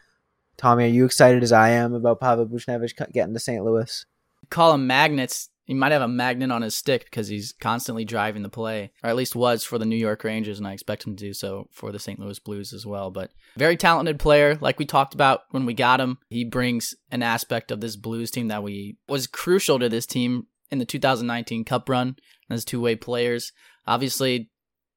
Tommy, 0.58 0.86
are 0.86 0.88
you 0.88 1.06
excited 1.06 1.42
as 1.42 1.52
I 1.52 1.70
am 1.70 1.94
about 1.94 2.20
Pavel 2.20 2.46
Buchnevich 2.46 2.96
getting 3.12 3.34
to 3.34 3.40
St. 3.40 3.64
Louis? 3.64 4.06
Call 4.50 4.74
him 4.74 4.86
magnets 4.86 5.50
he 5.72 5.76
might 5.76 5.94
have 5.94 6.02
a 6.02 6.08
magnet 6.10 6.52
on 6.52 6.64
his 6.64 6.76
stick 6.76 7.06
because 7.06 7.30
he's 7.30 7.54
constantly 7.54 8.04
driving 8.04 8.44
the 8.44 8.50
play, 8.50 8.92
or 9.02 9.10
at 9.10 9.16
least 9.16 9.38
was 9.38 9.64
for 9.64 9.78
the 9.78 9.86
New 9.86 9.96
York 9.96 10.26
Rangers, 10.26 10.58
and 10.58 10.68
I 10.68 10.74
expect 10.74 11.08
him 11.08 11.16
to 11.16 11.24
do 11.24 11.34
so 11.34 11.70
for 11.72 11.94
the 11.94 11.98
St. 11.98 12.20
Louis 12.20 12.40
Blues 12.40 12.74
as 12.74 12.86
well. 12.86 13.10
But 13.10 13.32
very 13.56 13.78
talented 13.78 14.20
player, 14.20 14.58
like 14.60 14.80
we 14.80 14.86
talked 14.86 15.14
about 15.14 15.44
when 15.52 15.66
we 15.66 15.74
got 15.74 16.02
him. 16.02 16.18
He 16.30 16.44
brings 16.44 16.94
an 17.10 17.24
aspect 17.24 17.72
of 17.72 17.80
this 17.80 17.96
Blues 17.96 18.32
team 18.32 18.50
that 18.50 18.64
we 18.64 18.98
was 19.08 19.28
crucial 19.28 19.80
to 19.80 19.88
this 19.88 20.06
team 20.06 20.48
in 20.72 20.80
the 20.80 20.86
2019 20.86 21.64
Cup 21.64 21.88
run 21.88 22.18
as 22.50 22.66
two 22.66 22.82
way 22.82 22.98
players. 22.98 23.54
Obviously, 23.88 24.51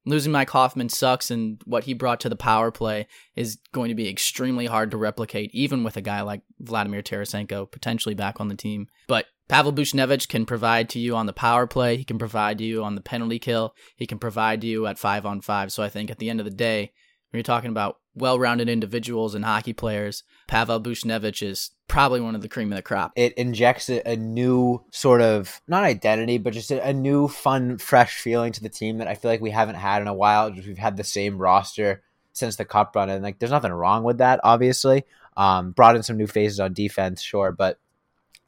losing 0.05 0.31
Mike 0.31 0.49
Hoffman 0.51 0.89
sucks, 0.89 1.31
and 1.31 1.61
what 1.65 1.85
he 1.85 1.93
brought 1.93 2.19
to 2.21 2.29
the 2.29 2.35
power 2.35 2.71
play 2.71 3.07
is 3.35 3.57
going 3.71 3.89
to 3.89 3.95
be 3.95 4.09
extremely 4.09 4.67
hard 4.67 4.91
to 4.91 4.97
replicate, 4.97 5.49
even 5.53 5.83
with 5.83 5.97
a 5.97 6.01
guy 6.01 6.21
like 6.21 6.41
Vladimir 6.59 7.01
Tarasenko 7.01 7.69
potentially 7.69 8.15
back 8.15 8.39
on 8.39 8.47
the 8.47 8.55
team. 8.55 8.87
But 9.07 9.25
Pavel 9.47 9.73
Buchnevich 9.73 10.27
can 10.27 10.45
provide 10.45 10.89
to 10.89 10.99
you 10.99 11.15
on 11.15 11.25
the 11.25 11.33
power 11.33 11.67
play. 11.67 11.97
He 11.97 12.03
can 12.03 12.17
provide 12.17 12.61
you 12.61 12.83
on 12.83 12.95
the 12.95 13.01
penalty 13.01 13.39
kill. 13.39 13.75
He 13.95 14.07
can 14.07 14.17
provide 14.17 14.63
you 14.63 14.87
at 14.87 14.97
five 14.97 15.25
on 15.25 15.41
five. 15.41 15.71
So 15.71 15.83
I 15.83 15.89
think 15.89 16.09
at 16.09 16.19
the 16.19 16.29
end 16.29 16.39
of 16.39 16.45
the 16.45 16.51
day, 16.51 16.91
when 17.29 17.37
you're 17.37 17.43
talking 17.43 17.69
about 17.69 17.97
well-rounded 18.15 18.69
individuals 18.69 19.35
and 19.35 19.43
hockey 19.43 19.73
players, 19.73 20.23
Pavel 20.47 20.81
Buchnevich 20.81 21.45
is 21.45 21.71
probably 21.95 22.19
one 22.19 22.35
of 22.35 22.41
the 22.41 22.49
cream 22.49 22.73
of 22.73 22.75
the 22.75 22.81
crop. 22.81 23.13
It 23.15 23.35
injects 23.35 23.89
a, 23.89 24.05
a 24.05 24.17
new 24.17 24.83
sort 24.91 25.21
of 25.21 25.61
not 25.65 25.85
identity, 25.85 26.37
but 26.37 26.51
just 26.51 26.69
a, 26.69 26.89
a, 26.89 26.91
new, 26.91 27.29
fun, 27.29 27.77
fresh 27.77 28.19
feeling 28.19 28.51
to 28.51 28.61
the 28.61 28.67
team 28.67 28.97
that 28.97 29.07
I 29.07 29.15
feel 29.15 29.31
like 29.31 29.39
we 29.39 29.51
haven't 29.51 29.75
had 29.75 30.01
in 30.01 30.09
a 30.09 30.13
while. 30.13 30.51
We've 30.51 30.77
had 30.77 30.97
the 30.97 31.05
same 31.05 31.37
roster 31.37 32.03
since 32.33 32.57
the 32.57 32.65
cup 32.65 32.97
run, 32.97 33.09
and 33.09 33.23
like 33.23 33.39
there's 33.39 33.53
nothing 33.53 33.71
wrong 33.71 34.03
with 34.03 34.17
that. 34.17 34.41
Obviously, 34.43 35.05
um, 35.37 35.71
brought 35.71 35.95
in 35.95 36.03
some 36.03 36.17
new 36.17 36.27
faces 36.27 36.59
on 36.59 36.73
defense, 36.73 37.21
sure, 37.21 37.53
but 37.53 37.79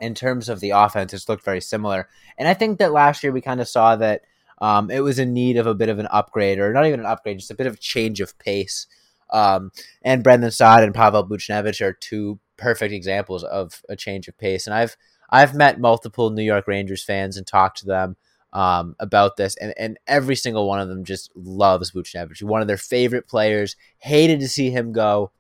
in 0.02 0.14
terms 0.14 0.50
of 0.50 0.60
the 0.60 0.72
offense, 0.72 1.14
it's 1.14 1.30
looked 1.30 1.46
very 1.46 1.62
similar. 1.62 2.10
And 2.38 2.50
I 2.50 2.54
think 2.54 2.80
that 2.80 2.92
last 2.92 3.24
year 3.24 3.32
we 3.32 3.40
kind 3.40 3.62
of 3.62 3.70
saw 3.70 3.96
that 3.96 4.24
um, 4.58 4.92
it 4.92 5.00
was 5.00 5.20
in 5.20 5.34
need 5.34 5.56
of 5.56 5.68
a 5.68 5.74
bit 5.74 5.88
of 5.88 6.00
an 6.00 6.08
upgrade, 6.12 6.60
or 6.60 6.74
not 6.74 6.86
even 6.86 7.00
an 7.00 7.06
upgrade, 7.06 7.40
just 7.40 7.52
a 7.52 7.56
bit 7.56 7.68
of 7.68 7.80
change 7.80 8.20
of 8.20 8.38
pace. 8.40 8.88
Um, 9.30 9.72
and 10.02 10.22
Brandon 10.22 10.52
Saad 10.52 10.84
and 10.84 10.94
Pavel 10.94 11.26
Buchnevich 11.26 11.80
are 11.80 11.94
two 11.94 12.40
perfect 12.58 12.94
examples 12.94 13.44
of 13.44 13.82
a 13.90 13.96
change 13.96 14.28
of 14.28 14.38
pace. 14.38 14.68
And 14.68 14.74
I've 14.74 14.98
I've 15.30 15.56
met 15.56 15.80
multiple 15.80 16.30
New 16.30 16.44
York 16.44 16.68
Rangers 16.68 17.04
fans 17.04 17.38
and 17.38 17.46
talked 17.46 17.80
to 17.80 17.86
them 17.86 18.16
um, 18.54 18.96
about 19.00 19.38
this, 19.38 19.56
and, 19.58 19.74
and 19.78 20.00
every 20.08 20.36
single 20.36 20.68
one 20.68 20.80
of 20.80 20.88
them 20.88 21.04
just 21.04 21.32
loves 21.36 21.92
Buchnevich. 21.92 22.42
One 22.44 22.62
of 22.62 22.68
their 22.68 22.78
favorite 22.78 23.28
players. 23.28 23.76
Hated 24.00 24.40
to 24.40 24.48
see 24.48 24.70
him 24.70 24.94
go, 24.94 25.32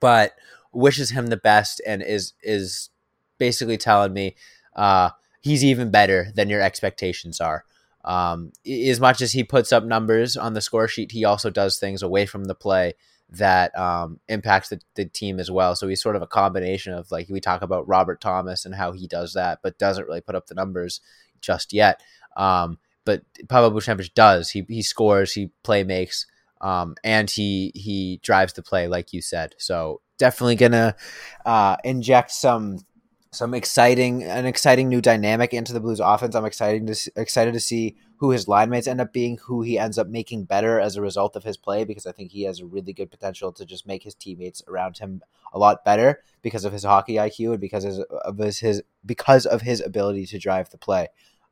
but 0.00 0.32
wishes 0.72 1.10
him 1.10 1.28
the 1.28 1.36
best 1.36 1.80
and 1.86 2.02
is 2.02 2.34
is 2.42 2.90
basically 3.38 3.76
telling 3.76 4.12
me 4.12 4.36
uh, 4.74 5.10
he's 5.40 5.64
even 5.64 5.90
better 5.90 6.28
than 6.34 6.48
your 6.48 6.60
expectations 6.60 7.40
are. 7.40 7.64
Um, 8.04 8.52
as 8.66 9.00
much 9.00 9.20
as 9.20 9.32
he 9.32 9.42
puts 9.42 9.72
up 9.72 9.84
numbers 9.84 10.36
on 10.36 10.54
the 10.54 10.60
score 10.60 10.86
sheet, 10.86 11.10
he 11.10 11.24
also 11.24 11.50
does 11.50 11.78
things 11.78 12.02
away 12.02 12.24
from 12.24 12.44
the 12.44 12.54
play 12.54 12.94
that 13.38 13.76
um, 13.78 14.20
impacts 14.28 14.68
the, 14.68 14.80
the 14.94 15.04
team 15.04 15.38
as 15.38 15.50
well. 15.50 15.76
So 15.76 15.88
he's 15.88 16.02
sort 16.02 16.16
of 16.16 16.22
a 16.22 16.26
combination 16.26 16.92
of 16.92 17.10
like 17.10 17.28
we 17.28 17.40
talk 17.40 17.62
about 17.62 17.88
Robert 17.88 18.20
Thomas 18.20 18.64
and 18.64 18.74
how 18.74 18.92
he 18.92 19.06
does 19.06 19.34
that, 19.34 19.60
but 19.62 19.78
doesn't 19.78 20.06
really 20.06 20.20
put 20.20 20.34
up 20.34 20.46
the 20.46 20.54
numbers 20.54 21.00
just 21.40 21.72
yet. 21.72 22.02
Um, 22.36 22.78
but 23.04 23.22
Pavel 23.48 23.70
Buchnevich 23.70 24.14
does. 24.14 24.50
He 24.50 24.66
he 24.68 24.82
scores, 24.82 25.32
he 25.32 25.50
play 25.62 25.84
makes, 25.84 26.26
um, 26.60 26.96
and 27.04 27.30
he 27.30 27.72
he 27.74 28.20
drives 28.22 28.52
the 28.52 28.62
play 28.62 28.88
like 28.88 29.12
you 29.12 29.22
said. 29.22 29.54
So 29.58 30.00
definitely 30.18 30.56
gonna 30.56 30.96
uh, 31.44 31.76
inject 31.84 32.32
some 32.32 32.78
some 33.36 33.54
exciting 33.54 34.22
an 34.22 34.46
exciting 34.46 34.88
new 34.88 35.00
dynamic 35.00 35.52
into 35.52 35.72
the 35.72 35.80
Blues 35.80 36.00
offense. 36.00 36.34
I'm 36.34 36.44
excited 36.44 36.86
to 36.86 37.12
excited 37.16 37.54
to 37.54 37.60
see 37.60 37.96
who 38.16 38.30
his 38.30 38.48
line 38.48 38.70
mates 38.70 38.86
end 38.86 39.00
up 39.00 39.12
being, 39.12 39.36
who 39.36 39.62
he 39.62 39.78
ends 39.78 39.98
up 39.98 40.08
making 40.08 40.44
better 40.44 40.80
as 40.80 40.96
a 40.96 41.02
result 41.02 41.36
of 41.36 41.44
his 41.44 41.56
play, 41.56 41.84
because 41.84 42.06
I 42.06 42.12
think 42.12 42.32
he 42.32 42.44
has 42.44 42.60
a 42.60 42.66
really 42.66 42.94
good 42.94 43.10
potential 43.10 43.52
to 43.52 43.66
just 43.66 43.86
make 43.86 44.02
his 44.02 44.14
teammates 44.14 44.62
around 44.66 44.98
him 44.98 45.22
a 45.52 45.58
lot 45.58 45.84
better 45.84 46.22
because 46.40 46.64
of 46.64 46.72
his 46.72 46.84
hockey 46.84 47.14
IQ 47.14 47.52
and 47.52 47.60
because 47.60 47.84
of 48.10 48.38
his, 48.38 48.58
his 48.60 48.82
because 49.04 49.44
of 49.44 49.62
his 49.62 49.80
ability 49.80 50.26
to 50.26 50.38
drive 50.38 50.70
the 50.70 50.78
play. 50.78 51.08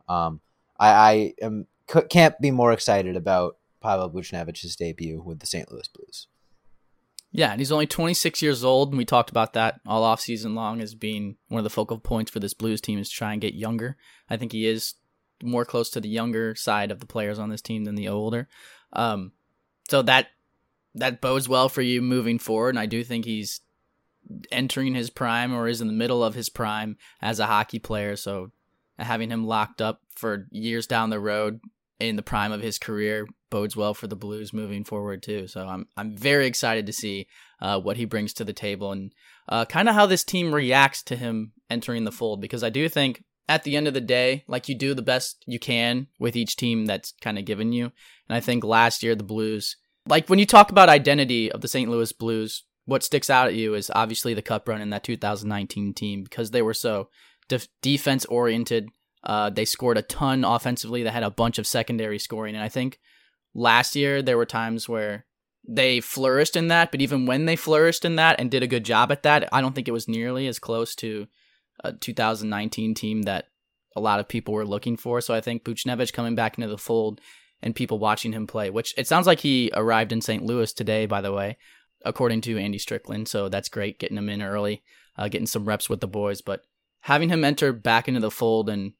Um, 0.08 0.40
I, 0.78 0.88
I 0.88 1.34
am 1.42 1.66
can't 2.08 2.40
be 2.40 2.50
more 2.50 2.72
excited 2.72 3.14
about 3.14 3.58
Pavel 3.82 4.10
Buchnevich's 4.10 4.74
debut 4.74 5.20
with 5.20 5.40
the 5.40 5.46
St. 5.46 5.70
Louis 5.70 5.88
Blues. 5.88 6.28
Yeah, 7.36 7.50
and 7.50 7.60
he's 7.60 7.72
only 7.72 7.88
26 7.88 8.42
years 8.42 8.62
old, 8.62 8.90
and 8.90 8.96
we 8.96 9.04
talked 9.04 9.28
about 9.28 9.54
that 9.54 9.80
all 9.84 10.04
off 10.04 10.20
season 10.20 10.54
long 10.54 10.80
as 10.80 10.94
being 10.94 11.34
one 11.48 11.58
of 11.58 11.64
the 11.64 11.70
focal 11.70 11.98
points 11.98 12.30
for 12.30 12.38
this 12.38 12.54
Blues 12.54 12.80
team 12.80 12.96
is 12.96 13.10
try 13.10 13.32
and 13.32 13.42
get 13.42 13.54
younger. 13.54 13.96
I 14.30 14.36
think 14.36 14.52
he 14.52 14.68
is 14.68 14.94
more 15.42 15.64
close 15.64 15.90
to 15.90 16.00
the 16.00 16.08
younger 16.08 16.54
side 16.54 16.92
of 16.92 17.00
the 17.00 17.06
players 17.06 17.40
on 17.40 17.50
this 17.50 17.60
team 17.60 17.86
than 17.86 17.96
the 17.96 18.06
older. 18.06 18.48
Um, 18.92 19.32
so 19.90 20.00
that 20.02 20.28
that 20.94 21.20
bodes 21.20 21.48
well 21.48 21.68
for 21.68 21.82
you 21.82 22.00
moving 22.00 22.38
forward, 22.38 22.70
and 22.70 22.78
I 22.78 22.86
do 22.86 23.02
think 23.02 23.24
he's 23.24 23.62
entering 24.52 24.94
his 24.94 25.10
prime 25.10 25.52
or 25.52 25.66
is 25.66 25.80
in 25.80 25.88
the 25.88 25.92
middle 25.92 26.22
of 26.22 26.36
his 26.36 26.48
prime 26.48 26.96
as 27.20 27.40
a 27.40 27.46
hockey 27.46 27.80
player. 27.80 28.14
So 28.14 28.52
having 28.96 29.30
him 29.30 29.44
locked 29.44 29.82
up 29.82 30.02
for 30.14 30.46
years 30.52 30.86
down 30.86 31.10
the 31.10 31.18
road 31.18 31.60
in 31.98 32.14
the 32.14 32.22
prime 32.22 32.52
of 32.52 32.60
his 32.60 32.78
career 32.78 33.26
bodes 33.54 33.76
well 33.76 33.94
for 33.94 34.08
the 34.08 34.16
Blues 34.16 34.52
moving 34.52 34.82
forward 34.82 35.22
too. 35.22 35.46
So 35.46 35.64
I'm 35.64 35.86
I'm 35.96 36.16
very 36.16 36.44
excited 36.44 36.86
to 36.86 36.92
see 36.92 37.28
uh, 37.62 37.78
what 37.78 37.96
he 37.96 38.04
brings 38.04 38.32
to 38.34 38.44
the 38.44 38.52
table 38.52 38.90
and 38.90 39.12
uh, 39.48 39.64
kind 39.64 39.88
of 39.88 39.94
how 39.94 40.06
this 40.06 40.24
team 40.24 40.52
reacts 40.52 41.04
to 41.04 41.14
him 41.14 41.52
entering 41.70 42.02
the 42.02 42.10
fold 42.10 42.40
because 42.40 42.64
I 42.64 42.70
do 42.70 42.88
think 42.88 43.22
at 43.48 43.62
the 43.62 43.76
end 43.76 43.86
of 43.86 43.94
the 43.94 44.00
day, 44.00 44.42
like 44.48 44.68
you 44.68 44.74
do 44.74 44.92
the 44.92 45.02
best 45.02 45.44
you 45.46 45.60
can 45.60 46.08
with 46.18 46.34
each 46.34 46.56
team 46.56 46.86
that's 46.86 47.14
kind 47.20 47.38
of 47.38 47.44
given 47.44 47.72
you. 47.72 47.92
And 48.28 48.36
I 48.36 48.40
think 48.40 48.64
last 48.64 49.04
year 49.04 49.14
the 49.14 49.22
Blues, 49.22 49.76
like 50.08 50.28
when 50.28 50.40
you 50.40 50.46
talk 50.46 50.72
about 50.72 50.88
identity 50.88 51.52
of 51.52 51.60
the 51.60 51.68
St. 51.68 51.88
Louis 51.88 52.10
Blues, 52.10 52.64
what 52.86 53.04
sticks 53.04 53.30
out 53.30 53.46
at 53.46 53.54
you 53.54 53.74
is 53.74 53.88
obviously 53.94 54.34
the 54.34 54.42
cup 54.42 54.68
run 54.68 54.80
in 54.80 54.90
that 54.90 55.04
2019 55.04 55.94
team 55.94 56.24
because 56.24 56.50
they 56.50 56.62
were 56.62 56.74
so 56.74 57.08
def- 57.48 57.68
defense 57.82 58.24
oriented 58.24 58.88
uh, 59.24 59.48
they 59.48 59.64
scored 59.64 59.96
a 59.96 60.02
ton 60.02 60.44
offensively. 60.44 61.02
They 61.02 61.10
had 61.10 61.22
a 61.22 61.30
bunch 61.30 61.58
of 61.58 61.66
secondary 61.66 62.18
scoring, 62.18 62.54
and 62.54 62.62
I 62.62 62.68
think 62.68 63.00
last 63.54 63.96
year 63.96 64.22
there 64.22 64.36
were 64.36 64.46
times 64.46 64.88
where 64.88 65.24
they 65.66 66.00
flourished 66.00 66.56
in 66.56 66.68
that. 66.68 66.90
But 66.90 67.00
even 67.00 67.26
when 67.26 67.46
they 67.46 67.56
flourished 67.56 68.04
in 68.04 68.16
that 68.16 68.38
and 68.38 68.50
did 68.50 68.62
a 68.62 68.68
good 68.68 68.84
job 68.84 69.10
at 69.10 69.22
that, 69.22 69.48
I 69.52 69.60
don't 69.60 69.74
think 69.74 69.88
it 69.88 69.92
was 69.92 70.08
nearly 70.08 70.46
as 70.46 70.58
close 70.58 70.94
to 70.96 71.26
a 71.82 71.92
2019 71.92 72.94
team 72.94 73.22
that 73.22 73.46
a 73.96 74.00
lot 74.00 74.20
of 74.20 74.28
people 74.28 74.54
were 74.54 74.66
looking 74.66 74.96
for. 74.96 75.20
So 75.20 75.34
I 75.34 75.40
think 75.40 75.64
Buchnevich 75.64 76.12
coming 76.12 76.34
back 76.34 76.58
into 76.58 76.68
the 76.68 76.78
fold 76.78 77.20
and 77.62 77.74
people 77.74 77.98
watching 77.98 78.32
him 78.32 78.46
play, 78.46 78.70
which 78.70 78.94
it 78.98 79.06
sounds 79.06 79.26
like 79.26 79.40
he 79.40 79.70
arrived 79.72 80.12
in 80.12 80.20
St. 80.20 80.44
Louis 80.44 80.72
today, 80.72 81.06
by 81.06 81.20
the 81.20 81.32
way, 81.32 81.56
according 82.04 82.42
to 82.42 82.58
Andy 82.58 82.78
Strickland. 82.78 83.28
So 83.28 83.48
that's 83.48 83.68
great 83.68 83.98
getting 83.98 84.18
him 84.18 84.28
in 84.28 84.42
early, 84.42 84.82
uh, 85.16 85.28
getting 85.28 85.46
some 85.46 85.64
reps 85.64 85.88
with 85.88 86.00
the 86.00 86.08
boys. 86.08 86.42
But 86.42 86.62
having 87.00 87.30
him 87.30 87.44
enter 87.44 87.72
back 87.72 88.08
into 88.08 88.20
the 88.20 88.30
fold 88.30 88.68
and 88.68 88.92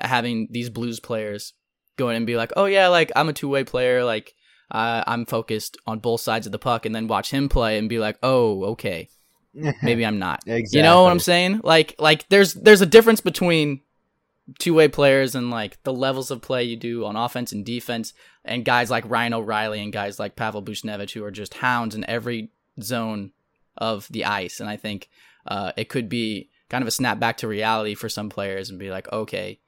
having 0.00 0.48
these 0.50 0.70
blues 0.70 1.00
players 1.00 1.52
go 1.96 2.08
in 2.08 2.16
and 2.16 2.26
be 2.26 2.36
like, 2.36 2.52
oh 2.56 2.66
yeah, 2.66 2.88
like 2.88 3.10
I'm 3.16 3.28
a 3.28 3.32
two 3.32 3.48
way 3.48 3.64
player, 3.64 4.04
like 4.04 4.34
uh, 4.70 5.04
I'm 5.06 5.26
focused 5.26 5.76
on 5.86 5.98
both 5.98 6.20
sides 6.20 6.46
of 6.46 6.52
the 6.52 6.58
puck, 6.58 6.86
and 6.86 6.94
then 6.94 7.08
watch 7.08 7.30
him 7.30 7.48
play 7.48 7.78
and 7.78 7.88
be 7.88 7.98
like, 7.98 8.18
oh 8.22 8.64
okay, 8.72 9.08
maybe 9.82 10.04
I'm 10.04 10.18
not. 10.18 10.42
exactly. 10.46 10.78
You 10.78 10.82
know 10.82 11.02
what 11.02 11.12
I'm 11.12 11.20
saying? 11.20 11.60
Like 11.64 11.94
like 11.98 12.28
there's 12.28 12.54
there's 12.54 12.82
a 12.82 12.86
difference 12.86 13.20
between 13.20 13.80
two 14.58 14.74
way 14.74 14.88
players 14.88 15.34
and 15.34 15.50
like 15.50 15.82
the 15.82 15.92
levels 15.92 16.30
of 16.30 16.40
play 16.40 16.62
you 16.64 16.76
do 16.76 17.04
on 17.04 17.16
offense 17.16 17.52
and 17.52 17.64
defense, 17.64 18.12
and 18.44 18.64
guys 18.64 18.90
like 18.90 19.08
Ryan 19.08 19.34
O'Reilly 19.34 19.82
and 19.82 19.92
guys 19.92 20.18
like 20.18 20.36
Pavel 20.36 20.62
Buchnevich 20.62 21.12
who 21.12 21.24
are 21.24 21.30
just 21.30 21.54
hounds 21.54 21.94
in 21.94 22.08
every 22.08 22.50
zone 22.80 23.32
of 23.76 24.08
the 24.08 24.24
ice. 24.24 24.60
And 24.60 24.68
I 24.68 24.76
think 24.76 25.08
uh, 25.46 25.72
it 25.76 25.88
could 25.88 26.08
be 26.08 26.50
kind 26.68 26.82
of 26.82 26.88
a 26.88 26.92
snap 26.92 27.18
back 27.18 27.38
to 27.38 27.48
reality 27.48 27.94
for 27.94 28.08
some 28.08 28.28
players 28.28 28.70
and 28.70 28.78
be 28.78 28.90
like, 28.90 29.10
okay, 29.12 29.60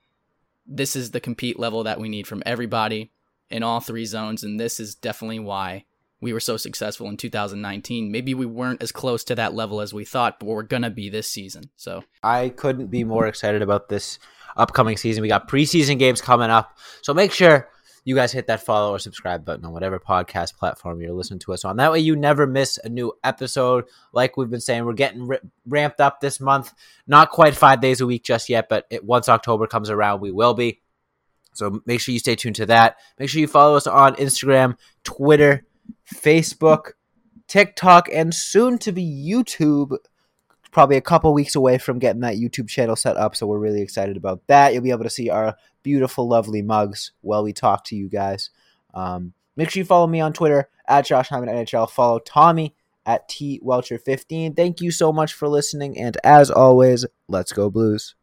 this 0.69 0.95
is 0.95 1.11
the 1.11 1.21
compete 1.21 1.59
level 1.59 1.83
that 1.85 1.99
we 1.99 2.09
need 2.09 2.27
from 2.27 2.43
everybody 2.45 3.11
in 3.51 3.63
all 3.63 3.81
three 3.81 4.05
zones. 4.05 4.45
And 4.45 4.61
this 4.61 4.79
is 4.79 4.95
definitely 4.95 5.39
why 5.39 5.85
we 6.21 6.33
were 6.33 6.41
so 6.41 6.57
successful 6.57 7.09
in 7.09 7.17
2019. 7.17 8.11
Maybe 8.11 8.35
we 8.35 8.47
weren't 8.47 8.83
as 8.83 8.93
close 8.93 9.25
to 9.25 9.35
that 9.37 9.55
level 9.55 9.81
as 9.81 9.95
we 9.95 10.05
thought, 10.05 10.39
but 10.39 10.47
we're 10.47 10.63
going 10.63 10.83
to 10.83 10.91
be 10.91 11.09
this 11.09 11.31
season. 11.31 11.71
So 11.77 12.05
I 12.23 12.51
couldn't 12.51 12.89
be 12.89 13.05
more 13.05 13.27
excited 13.27 13.63
about 13.63 13.89
this 13.89 14.19
upcoming 14.57 14.97
season. 14.97 15.23
We 15.23 15.29
got 15.29 15.49
preseason 15.49 15.99
games 15.99 16.21
coming 16.21 16.51
up. 16.51 16.77
So 17.03 17.15
make 17.15 17.33
sure 17.33 17.69
you 18.09 18.15
guys 18.15 18.33
hit 18.33 18.47
that 18.47 18.63
follow 18.63 18.95
or 18.95 18.99
subscribe 18.99 19.45
button 19.45 19.67
on 19.67 19.73
whatever 19.75 20.01
podcast 20.01 20.57
platform 20.57 21.03
you're 21.03 21.13
listening 21.13 21.41
to 21.41 21.53
us 21.53 21.63
on. 21.63 21.77
That 21.77 21.93
way 21.93 21.99
you 21.99 22.17
never 22.17 22.47
miss 22.47 22.79
a 22.83 22.89
new 22.89 23.13
episode. 23.23 23.85
Like 24.15 24.39
we've 24.39 24.49
been 24.49 24.63
saying, 24.63 24.87
we're 24.87 24.95
getting 24.95 25.29
r- 25.31 25.43
ramped 25.67 26.01
up 26.01 26.19
this 26.19 26.41
month. 26.41 26.73
Not 27.07 27.29
quite 27.29 27.55
five 27.55 27.83
days 27.83 28.01
a 28.01 28.07
week 28.07 28.25
just 28.25 28.49
yet, 28.49 28.71
but 28.71 28.87
it, 28.89 29.05
once 29.05 29.29
October 29.29 29.67
comes 29.67 29.91
around, 29.91 30.23
we 30.23 30.31
will 30.31 30.55
be. 30.55 30.81
So 31.53 31.83
make 31.85 32.01
sure 32.01 32.15
you 32.15 32.19
stay 32.19 32.35
tuned 32.35 32.57
to 32.57 32.65
that. 32.67 32.97
Make 33.19 33.29
sure 33.29 33.43
you 33.43 33.47
follow 33.47 33.77
us 33.77 33.87
on 33.87 34.15
Instagram, 34.15 34.79
Twitter, 35.05 35.67
Facebook, 36.15 36.93
TikTok, 37.47 38.09
and 38.11 38.33
soon 38.33 38.79
to 38.79 38.93
be 38.93 39.05
YouTube. 39.05 39.99
Probably 40.71 40.97
a 40.97 41.03
couple 41.03 41.35
weeks 41.35 41.55
away 41.55 41.77
from 41.77 41.99
getting 41.99 42.23
that 42.23 42.37
YouTube 42.37 42.69
channel 42.69 42.97
set 42.97 43.19
up, 43.19 43.37
so 43.37 43.47
we're 43.47 43.59
really 43.59 43.83
excited 43.83 44.17
about 44.17 44.47
that. 44.47 44.73
You'll 44.73 44.83
be 44.83 44.93
able 44.93 45.05
to 45.05 45.11
see 45.11 45.29
our 45.29 45.57
beautiful, 45.83 46.29
lovely 46.29 46.63
mugs 46.63 47.13
while 47.21 47.43
we 47.43 47.53
talk 47.53 47.85
to 47.85 47.97
you 47.97 48.09
guys. 48.09 48.51
Um, 48.95 49.33
make 49.57 49.71
sure 49.71 49.81
you 49.81 49.85
follow 49.85 50.07
me 50.07 50.21
on 50.21 50.33
Twitter 50.33 50.69
at 50.87 51.07
Josh 51.07 51.29
Hyman 51.29 51.49
NHL. 51.49 51.91
Follow 51.91 52.19
Tommy 52.19 52.75
at 53.07 53.29
T 53.29 53.61
Welcher 53.63 53.99
15. 53.99 54.55
Thank 54.55 54.81
you 54.81 54.91
so 54.91 55.13
much 55.13 55.33
for 55.33 55.49
listening, 55.49 55.99
and 55.99 56.17
as 56.25 56.51
always, 56.51 57.07
let's 57.29 57.53
go 57.53 57.71
Blues. 57.71 58.15